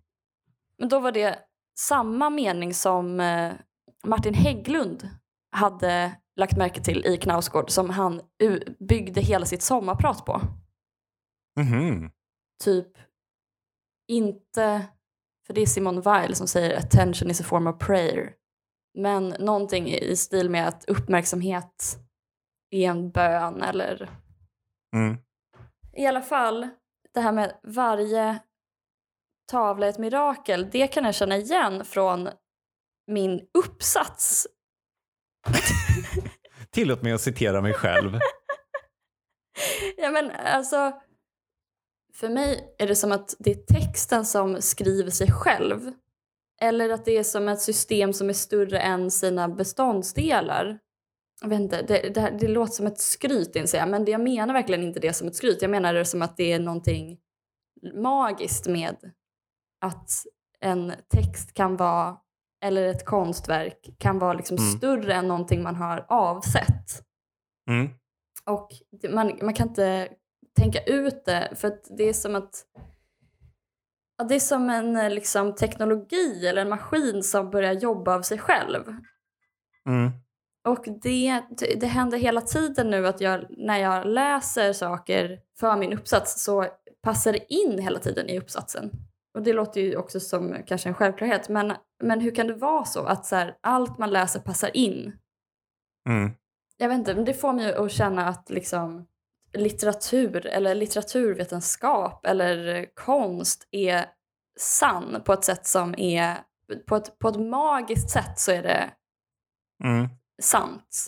Men 0.78 0.90
då 0.90 1.00
var 1.00 1.12
det 1.12 1.40
samma 1.80 2.30
mening 2.30 2.74
som 2.74 3.20
eh, 3.20 3.54
Martin 4.06 4.34
Hägglund 4.34 5.10
hade 5.52 6.16
lagt 6.36 6.58
märke 6.58 6.82
till 6.84 7.06
i 7.06 7.18
Knausgård 7.18 7.70
som 7.70 7.90
han 7.90 8.22
byggde 8.80 9.22
hela 9.22 9.46
sitt 9.46 9.62
sommarprat 9.62 10.26
på. 10.26 10.42
Mhm. 11.60 12.12
typ 12.64 12.88
inte, 14.08 14.88
för 15.48 15.54
det 15.54 15.62
är 15.62 15.66
Simone 15.66 16.02
Weil 16.02 16.36
som 16.36 16.48
säger 16.48 16.78
attention 16.78 17.32
is 17.32 17.42
a 17.42 17.44
form 17.44 17.68
of 17.68 17.78
prayer. 17.80 18.34
Men 18.94 19.30
någonting 19.30 19.88
i 19.88 20.16
stil 20.16 20.50
med 20.50 20.68
att 20.68 20.86
uppmärksamhet 20.86 21.98
är 22.72 22.90
en 22.90 23.12
bön 23.12 23.62
eller 23.62 24.10
Mm. 24.96 25.18
i 25.94 26.06
alla 26.06 26.22
fall 26.22 26.70
det 27.14 27.20
här 27.20 27.32
med 27.32 27.60
varje 27.64 28.40
tavla 29.52 29.86
är 29.86 29.90
ett 29.90 29.98
mirakel, 29.98 30.70
det 30.72 30.88
kan 30.88 31.06
jag 31.06 31.16
känna 31.16 31.38
igen 31.38 31.86
från 31.86 32.30
min 33.08 33.42
uppsats. 33.54 34.48
Tillåt 36.72 37.02
mig 37.02 37.14
att 37.14 37.22
citera 37.22 37.62
mig 37.62 37.74
själv. 37.74 38.20
Ja 39.98 40.12
men 40.12 40.32
alltså, 40.32 41.02
för 42.14 42.30
mig 42.30 42.76
är 42.78 42.88
det 42.88 42.96
som 42.96 43.12
att 43.12 43.36
det 43.40 43.52
är 43.52 43.64
texten 43.82 44.26
som 44.26 44.62
skriver 44.62 45.10
sig 45.12 45.32
själv. 45.32 45.92
Eller 46.62 46.90
att 46.90 47.06
det 47.06 47.18
är 47.18 47.24
som 47.24 47.48
ett 47.48 47.62
system 47.62 48.14
som 48.14 48.30
är 48.30 48.34
större 48.34 48.80
än 48.80 49.12
sina 49.12 49.50
beståndsdelar. 49.50 50.80
Jag 51.42 51.50
vet 51.50 51.60
inte, 51.60 51.82
det, 51.82 52.10
det, 52.14 52.22
här, 52.22 52.32
det 52.32 52.48
låter 52.48 52.74
som 52.74 52.88
ett 52.88 53.00
skryt 53.00 53.56
inser 53.56 53.78
jag, 53.78 53.90
men 53.90 54.06
jag 54.06 54.22
menar 54.22 54.54
verkligen 54.54 54.84
inte 54.84 55.00
det 55.00 55.14
som 55.14 55.28
ett 55.28 55.36
skryt. 55.36 55.62
Jag 55.62 55.72
menar 55.72 55.94
det 55.94 56.06
som 56.06 56.22
att 56.22 56.38
det 56.38 56.52
är 56.52 56.60
någonting 56.60 57.18
magiskt 57.94 58.68
med 58.68 58.96
att 59.82 60.10
en 60.60 60.94
text 61.10 61.54
kan 61.54 61.78
vara, 61.78 62.18
eller 62.64 62.84
ett 62.84 63.06
konstverk 63.06 63.90
kan 63.98 64.20
vara 64.20 64.34
liksom 64.34 64.58
Mm. 64.58 64.70
större 64.72 65.14
än 65.14 65.28
någonting 65.28 65.64
man 65.64 65.76
har 65.76 66.06
avsett. 66.10 67.04
Mm. 67.70 67.90
Och 68.46 68.70
man, 69.10 69.40
man 69.42 69.54
kan 69.54 69.68
inte 69.68 70.10
tänka 70.56 70.84
ut 70.84 71.26
det 71.26 71.54
för 71.56 71.68
att 71.68 71.88
det 71.98 72.04
är 72.04 72.14
som 72.14 72.36
att 72.36 72.66
ja, 74.18 74.24
det 74.24 74.36
är 74.36 74.40
som 74.40 74.70
en 74.70 75.16
liksom, 75.16 75.56
teknologi 75.56 76.48
eller 76.48 76.62
en 76.62 76.70
maskin 76.70 77.24
som 77.24 77.50
börjar 77.50 77.74
jobba 77.74 78.16
av 78.16 78.22
sig 78.22 78.38
själv. 78.40 78.84
Mm. 79.90 80.12
Och 80.68 80.86
det, 81.02 81.42
det 81.80 81.88
händer 81.88 82.18
hela 82.18 82.42
tiden 82.42 82.90
nu 82.90 83.08
att 83.08 83.22
jag, 83.22 83.46
när 83.50 83.78
jag 83.78 84.08
läser 84.08 84.74
saker 84.74 85.40
för 85.60 85.78
min 85.78 85.94
uppsats 85.94 86.44
så 86.44 86.66
passar 87.04 87.34
det 87.34 87.54
in 87.54 87.80
hela 87.80 88.00
tiden 88.00 88.30
i 88.30 88.40
uppsatsen. 88.40 88.92
Och 89.34 89.42
det 89.42 89.54
låter 89.54 89.82
ju 89.82 89.98
också 89.98 90.20
som 90.20 90.58
kanske 90.68 90.90
en 90.90 90.96
självklarhet, 90.96 91.50
men, 91.50 91.74
men 92.04 92.20
hur 92.20 92.36
kan 92.36 92.48
det 92.48 92.54
vara 92.54 92.86
så 92.86 93.04
att 93.04 93.26
så 93.26 93.36
här, 93.36 93.58
allt 93.62 93.98
man 93.98 94.12
läser 94.12 94.40
passar 94.40 94.78
in? 94.78 95.18
Mm. 96.10 96.32
jag 96.78 96.90
vet 96.90 96.98
inte, 96.98 97.16
men 97.16 97.26
det 97.26 97.34
får 97.34 97.54
mig 97.54 97.74
att 97.74 97.92
känna 97.92 98.28
att 98.28 98.50
liksom 98.50 99.08
litteratur 99.54 100.46
eller 100.46 100.76
litteraturvetenskap 100.76 102.26
eller 102.26 102.86
konst 102.96 103.68
är 103.72 104.06
sann 104.60 105.22
på 105.26 105.34
ett 105.34 105.44
sätt 105.44 105.68
som 105.68 105.96
är 105.98 106.38
på 106.88 106.96
ett, 106.96 107.20
på 107.20 107.28
ett 107.28 107.40
magiskt 107.40 108.10
sätt 108.10 108.40
så 108.40 108.52
är 108.52 108.64
det 108.64 108.92
Mm. 109.84 110.10
Sant. 110.42 111.08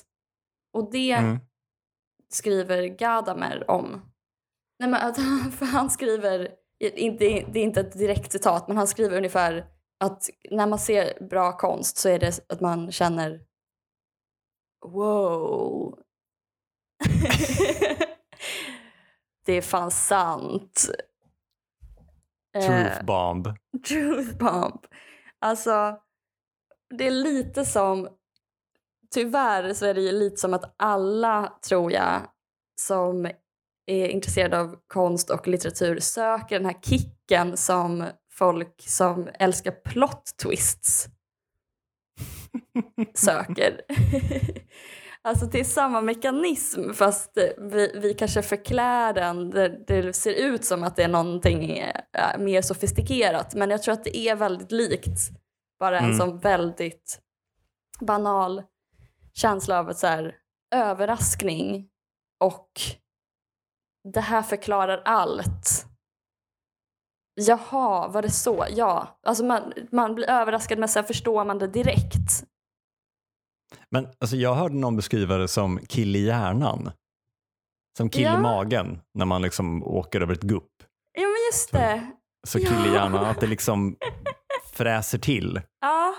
Och 0.74 0.92
det 0.92 1.12
Mm. 1.12 1.40
skriver 2.30 2.84
Gadamer 2.88 3.72
om. 3.72 4.02
Nej, 4.80 4.90
men 4.90 5.14
för 5.52 5.66
han 5.66 5.90
skriver, 5.90 6.52
det 6.80 7.06
är 7.56 7.58
inte 7.58 7.80
ett 7.80 7.94
direkt 7.98 8.32
citat, 8.32 8.68
men 8.68 8.78
han 8.78 8.88
skriver 8.88 9.18
ungefär 9.18 9.66
att 10.00 10.30
när 10.52 10.68
man 10.68 10.80
ser 10.80 11.24
bra 11.30 11.58
konst 11.58 11.98
så 11.98 12.10
är 12.10 12.20
det 12.20 12.40
att 12.50 12.62
man 12.62 12.92
känner 12.92 13.42
wow. 14.86 16.00
det 19.46 19.54
är 19.54 19.62
fan 19.62 19.92
sant. 19.92 20.90
Eh, 22.56 22.66
Truth 22.68 23.06
bomb. 23.06 23.48
Truth 23.88 24.38
bomb. 24.38 24.86
Alltså, 25.40 26.00
det 26.98 27.08
är 27.08 27.12
lite 27.12 27.66
som... 27.66 28.10
Tyvärr 29.14 29.74
så 29.74 29.86
är 29.86 29.94
det 29.94 30.02
ju 30.02 30.12
lite 30.12 30.38
som 30.38 30.54
att 30.54 30.76
alla, 30.78 31.54
tror 31.68 31.92
jag, 31.92 32.22
som 32.82 33.26
är 33.86 34.08
intresserade 34.08 34.60
av 34.60 34.76
konst 34.88 35.30
och 35.30 35.48
litteratur 35.48 36.00
söker 36.00 36.60
den 36.60 36.66
här 36.66 36.82
kicken 36.82 37.58
som 37.58 38.06
folk 38.32 38.82
som 38.88 39.30
älskar 39.40 39.72
plot 39.72 40.24
twists 40.44 41.08
söker. 43.14 43.82
alltså 45.22 45.46
det 45.46 45.60
är 45.60 45.64
samma 45.64 46.02
mekanism 46.02 46.94
fast 46.94 47.38
vi, 47.58 47.92
vi 48.02 48.14
kanske 48.14 48.42
förklär 48.42 49.14
den. 49.14 49.50
Det, 49.50 49.84
det 49.88 50.14
ser 50.14 50.34
ut 50.34 50.66
som 50.66 50.84
att 50.84 50.96
det 50.96 51.04
är 51.04 51.08
någonting 51.08 51.78
eh, 51.80 52.38
mer 52.40 52.62
sofistikerat 52.62 53.56
men 53.56 53.70
jag 53.70 53.84
tror 53.84 53.94
att 53.94 54.04
det 54.04 54.18
är 54.18 54.36
väldigt 54.36 54.72
likt. 54.72 55.20
Bara 55.80 55.98
en 56.00 56.06
Mm. 56.06 56.18
sån 56.18 56.38
väldigt 56.40 57.20
banal 58.00 58.64
känsla 59.38 59.80
av 59.80 59.90
ett 59.90 59.98
så 59.98 60.08
här, 60.08 60.36
överraskning 60.76 61.90
och 62.44 62.70
det 64.14 64.22
här 64.22 64.42
förklarar 64.42 65.02
allt. 65.06 65.86
Jaha, 67.36 68.08
var 68.08 68.22
det 68.22 68.32
så? 68.32 68.66
Ja. 68.70 69.20
Alltså 69.28 69.46
man, 69.46 69.74
man 69.92 70.16
blir 70.16 70.30
överraskad 70.30 70.78
men 70.80 70.90
sen 70.90 71.04
förstår 71.04 71.46
man 71.46 71.58
det 71.60 71.68
direkt. 71.68 72.44
Men 73.90 74.08
alltså, 74.20 74.36
jag 74.36 74.56
hörde 74.56 74.76
någon 74.76 74.96
beskriva 74.96 75.38
det 75.38 75.48
som 75.48 75.80
kill 75.80 76.16
i 76.16 76.26
hjärnan. 76.26 76.92
Som 77.98 78.10
kill 78.10 78.24
Ja. 78.24 78.38
i 78.38 78.42
magen 78.42 79.02
när 79.14 79.26
man 79.26 79.42
liksom 79.42 79.84
åker 79.84 80.22
över 80.22 80.34
ett 80.34 80.42
gupp. 80.42 80.72
Ja 81.14 81.22
men 81.22 81.46
just 81.52 81.72
det. 81.72 82.12
Så 82.48 82.60
kill 82.60 82.86
i 82.86 82.94
hjärnan, 82.94 83.26
att 83.26 83.40
det 83.40 83.48
liksom 83.48 83.96
fräser 84.74 85.18
till. 85.18 85.62
Ja. 85.82 86.16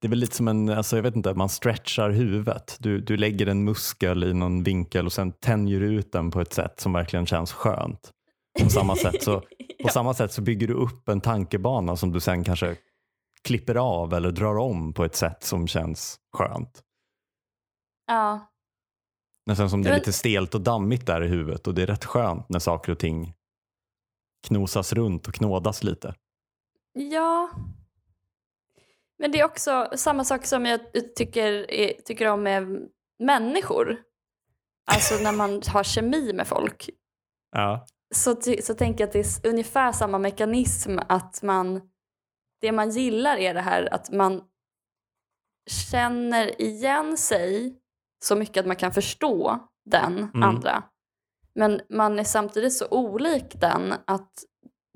Det 0.00 0.06
är 0.06 0.08
väl 0.08 0.18
lite 0.18 0.36
som 0.36 0.48
en, 0.48 0.68
alltså 0.68 0.96
jag 0.96 1.02
vet 1.02 1.16
inte, 1.16 1.34
man 1.34 1.48
stretchar 1.48 2.10
huvudet. 2.10 2.76
Du, 2.80 3.00
du 3.00 3.16
lägger 3.16 3.46
en 3.46 3.64
muskel 3.64 4.24
i 4.24 4.34
någon 4.34 4.62
vinkel 4.62 5.06
och 5.06 5.12
sen 5.12 5.32
tänjer 5.32 5.80
du 5.80 5.86
ut 5.86 6.12
den 6.12 6.30
på 6.30 6.40
ett 6.40 6.52
sätt 6.52 6.80
som 6.80 6.92
verkligen 6.92 7.26
känns 7.26 7.52
skönt. 7.52 8.10
På 8.62 8.70
samma 8.70 8.96
sätt 8.96 9.22
så, 9.22 9.40
på 9.82 9.88
samma 9.88 10.14
sätt 10.14 10.32
så 10.32 10.42
bygger 10.42 10.66
du 10.66 10.74
upp 10.74 11.08
en 11.08 11.20
tankebana 11.20 11.96
som 11.96 12.12
du 12.12 12.20
sen 12.20 12.44
kanske 12.44 12.76
klipper 13.42 13.74
av 13.74 14.14
eller 14.14 14.30
drar 14.30 14.58
om 14.58 14.92
på 14.92 15.04
ett 15.04 15.16
sätt 15.16 15.42
som 15.42 15.66
känns 15.66 16.18
skönt. 16.36 16.82
ja. 18.06 18.46
Nästan 19.46 19.70
som 19.70 19.82
det 19.82 19.90
är 19.90 19.94
lite 19.94 20.12
stelt 20.12 20.54
och 20.54 20.60
dammigt 20.60 21.06
där 21.06 21.22
i 21.22 21.28
huvudet 21.28 21.66
och 21.66 21.74
det 21.74 21.82
är 21.82 21.86
rätt 21.86 22.04
skönt 22.04 22.48
när 22.48 22.58
saker 22.58 22.92
och 22.92 22.98
ting 22.98 23.34
knosas 24.48 24.92
runt 24.92 25.28
och 25.28 25.34
knådas 25.34 25.82
lite. 25.82 26.14
Ja. 26.92 27.50
Men 29.20 29.30
det 29.32 29.40
är 29.40 29.44
också 29.44 29.88
samma 29.96 30.24
sak 30.24 30.46
som 30.46 30.66
jag 30.66 30.80
tycker, 31.16 31.66
tycker 32.04 32.26
om 32.26 32.42
med 32.42 32.88
människor. 33.18 34.02
Alltså 34.92 35.14
när 35.24 35.32
man 35.32 35.62
har 35.68 35.84
kemi 35.84 36.32
med 36.32 36.46
folk. 36.46 36.90
Ja. 37.56 37.86
Så, 38.14 38.36
så 38.62 38.74
tänker 38.74 39.00
jag 39.00 39.08
att 39.08 39.12
det 39.12 39.18
är 39.18 39.50
ungefär 39.50 39.92
samma 39.92 40.18
mekanism 40.18 40.98
att 41.08 41.42
man, 41.42 41.80
det 42.60 42.72
man 42.72 42.90
gillar 42.90 43.36
är 43.36 43.54
det 43.54 43.60
här 43.60 43.94
att 43.94 44.10
man 44.10 44.42
känner 45.90 46.60
igen 46.60 47.16
sig 47.16 47.76
så 48.24 48.36
mycket 48.36 48.60
att 48.60 48.66
man 48.66 48.76
kan 48.76 48.92
förstå 48.92 49.58
den 49.90 50.18
Mm. 50.18 50.42
andra. 50.42 50.82
Men 51.54 51.80
man 51.88 52.18
är 52.18 52.24
samtidigt 52.24 52.72
så 52.72 52.88
olik 52.90 53.60
den 53.60 53.94
att 54.04 54.32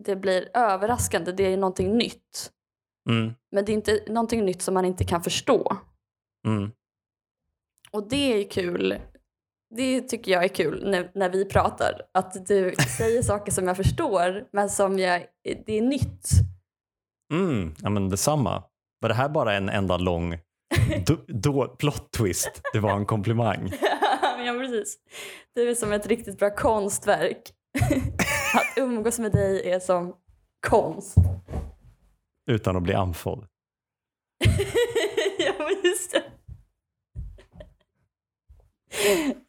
det 0.03 0.17
blir 0.17 0.49
överraskande, 0.55 1.33
det 1.33 1.53
är 1.53 1.57
någonting 1.57 1.99
nytt. 1.99 2.51
Mm. 3.11 3.33
Men 3.53 3.64
det 3.64 3.73
är 3.73 3.75
inte 3.75 4.01
någonting 4.07 4.45
nytt 4.45 4.62
som 4.62 4.75
man 4.75 4.85
inte 4.85 5.05
kan 5.05 5.23
förstå. 5.23 5.77
Mm. 6.47 6.71
Och 7.90 8.09
det 8.09 8.33
är 8.33 8.38
ju 8.38 8.45
kul. 8.45 8.99
Det 9.75 10.01
tycker 10.01 10.33
jag 10.33 10.45
är 10.45 10.49
kul 10.49 10.90
när, 10.90 11.11
när 11.14 11.31
vi 11.31 11.45
pratar. 11.45 12.03
Att 12.14 12.47
du 12.47 12.75
säger 12.99 13.23
saker 13.33 13.53
som 13.53 13.67
jag 13.67 13.77
förstår 13.77 14.49
men 14.53 14.71
som 14.71 14.99
jag, 14.99 15.27
det 15.67 15.79
är 15.79 15.83
nytt. 15.83 16.29
Mm. 17.33 17.75
Ja 17.83 17.90
men 17.90 18.09
detsamma. 18.09 18.62
Var 19.01 19.09
det 19.09 19.14
här 19.14 19.29
bara 19.29 19.55
en 19.55 19.69
enda 19.69 19.97
lång 19.97 20.38
då, 21.07 21.17
då, 21.27 21.69
plot 21.69 22.11
twist? 22.12 22.61
Det 22.73 22.81
var 22.81 22.97
en 22.97 23.07
komplimang. 23.07 23.73
ja, 24.47 24.53
precis. 24.53 24.99
Du 25.55 25.71
är 25.71 25.75
som 25.75 25.93
ett 25.93 26.07
riktigt 26.07 26.38
bra 26.38 26.51
konstverk. 26.51 27.53
Att 28.55 28.79
umgås 28.79 29.19
med 29.19 29.33
dig 29.33 29.71
är 29.71 29.81
som 29.81 30.14
konst. 30.67 31.17
Utan 32.47 32.77
att 32.77 32.83
bli 32.83 32.95
andfådd. 32.95 33.47
ja, 35.39 35.55
men 35.59 35.91
just 35.91 36.13
det. 36.13 36.23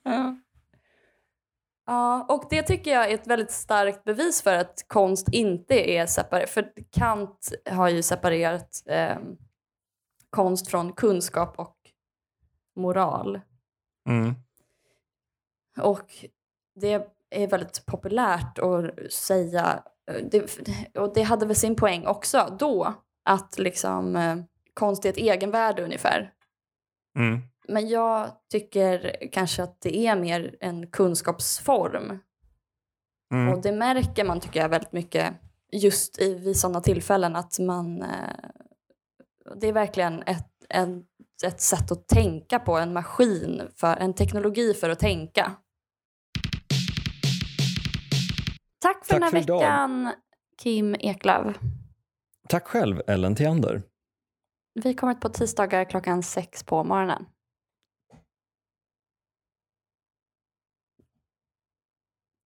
ja. 0.04 0.36
ja, 1.86 2.26
och 2.30 2.48
det 2.50 2.64
tycker 2.64 2.92
jag 2.92 3.10
är 3.10 3.14
ett 3.14 3.28
väldigt 3.28 3.52
starkt 3.52 4.04
bevis 4.04 4.42
för 4.42 4.56
att 4.56 4.86
konst 4.88 5.30
inte 5.32 5.92
är 5.92 6.06
separerat. 6.06 6.50
För 6.50 6.74
Kant 6.92 7.52
har 7.70 7.90
ju 7.90 8.02
separerat 8.02 8.84
eh, 8.86 9.18
konst 10.30 10.68
från 10.68 10.94
kunskap 10.94 11.60
och 11.60 11.78
moral. 12.76 13.42
Mm. 14.10 14.36
Och 15.80 16.26
det 16.76 17.12
är 17.30 17.48
väldigt 17.48 17.86
populärt 17.86 18.60
att 18.60 19.12
säga, 19.14 19.84
det, 20.32 20.60
och 20.98 21.14
det 21.14 21.22
hade 21.22 21.46
väl 21.46 21.56
sin 21.56 21.76
poäng 21.76 22.08
också 22.08 22.56
då, 22.60 22.94
att 23.26 23.60
liksom 23.60 24.16
eh, 24.16 24.36
konst 24.74 25.06
är 25.06 25.10
ett 25.10 25.18
egenvärde 25.18 25.84
ungefär. 25.84 26.32
Mm. 27.18 27.42
Men 27.68 27.90
jag 27.90 28.32
tycker 28.52 29.18
kanske 29.32 29.64
att 29.64 29.82
det 29.82 29.98
är 29.98 30.16
mer 30.16 30.56
en 30.60 30.88
kunskapsform. 30.88 32.20
Mm. 33.34 33.54
Och 33.54 33.62
det 33.62 33.72
märker 33.72 34.24
man 34.24 34.40
tycker 34.40 34.60
jag 34.60 34.70
väldigt 34.70 34.92
mycket 34.92 35.34
just 35.72 36.22
i, 36.22 36.34
vid 36.34 36.58
sådana 36.58 36.82
tillfällen 36.82 37.36
att 37.36 37.60
man... 37.60 38.02
Eh, 38.02 38.50
det 39.56 39.68
är 39.68 39.74
verkligen 39.74 40.22
ett, 40.22 40.52
en, 40.70 41.04
ett 41.46 41.62
sätt 41.62 41.92
att 41.92 42.08
tänka 42.08 42.60
på, 42.60 42.78
en 42.78 42.94
maskin, 42.94 43.62
för, 43.76 43.96
en 43.96 44.14
teknologi 44.14 44.74
för 44.74 44.90
att 44.90 45.00
tänka. 45.00 45.52
Tack 48.80 49.06
för 49.06 49.14
Tack 49.14 49.16
den 49.20 49.24
här 49.24 49.30
för 49.30 49.38
idag. 49.38 49.60
veckan, 49.60 50.14
Kim 50.58 50.96
Eklöf. 51.00 51.58
Tack 52.50 52.68
själv 52.68 53.02
Ellen 53.08 53.36
Theander. 53.36 53.84
Vi 54.74 54.94
kommer 54.94 55.14
på 55.14 55.30
tisdagar 55.30 55.86
klockan 55.90 56.24
sex 56.24 56.64
på 56.64 56.84
morgonen. 56.84 57.26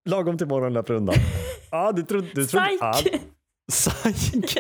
Lagom 0.09 0.37
till 0.37 0.47
morgon 0.47 0.73
löper 0.73 0.93
undan. 0.93 1.15
Ja, 1.71 1.91
du 1.91 2.03
trodde... 2.03 2.45
Psyk! 2.45 3.21
psyk. 3.71 4.57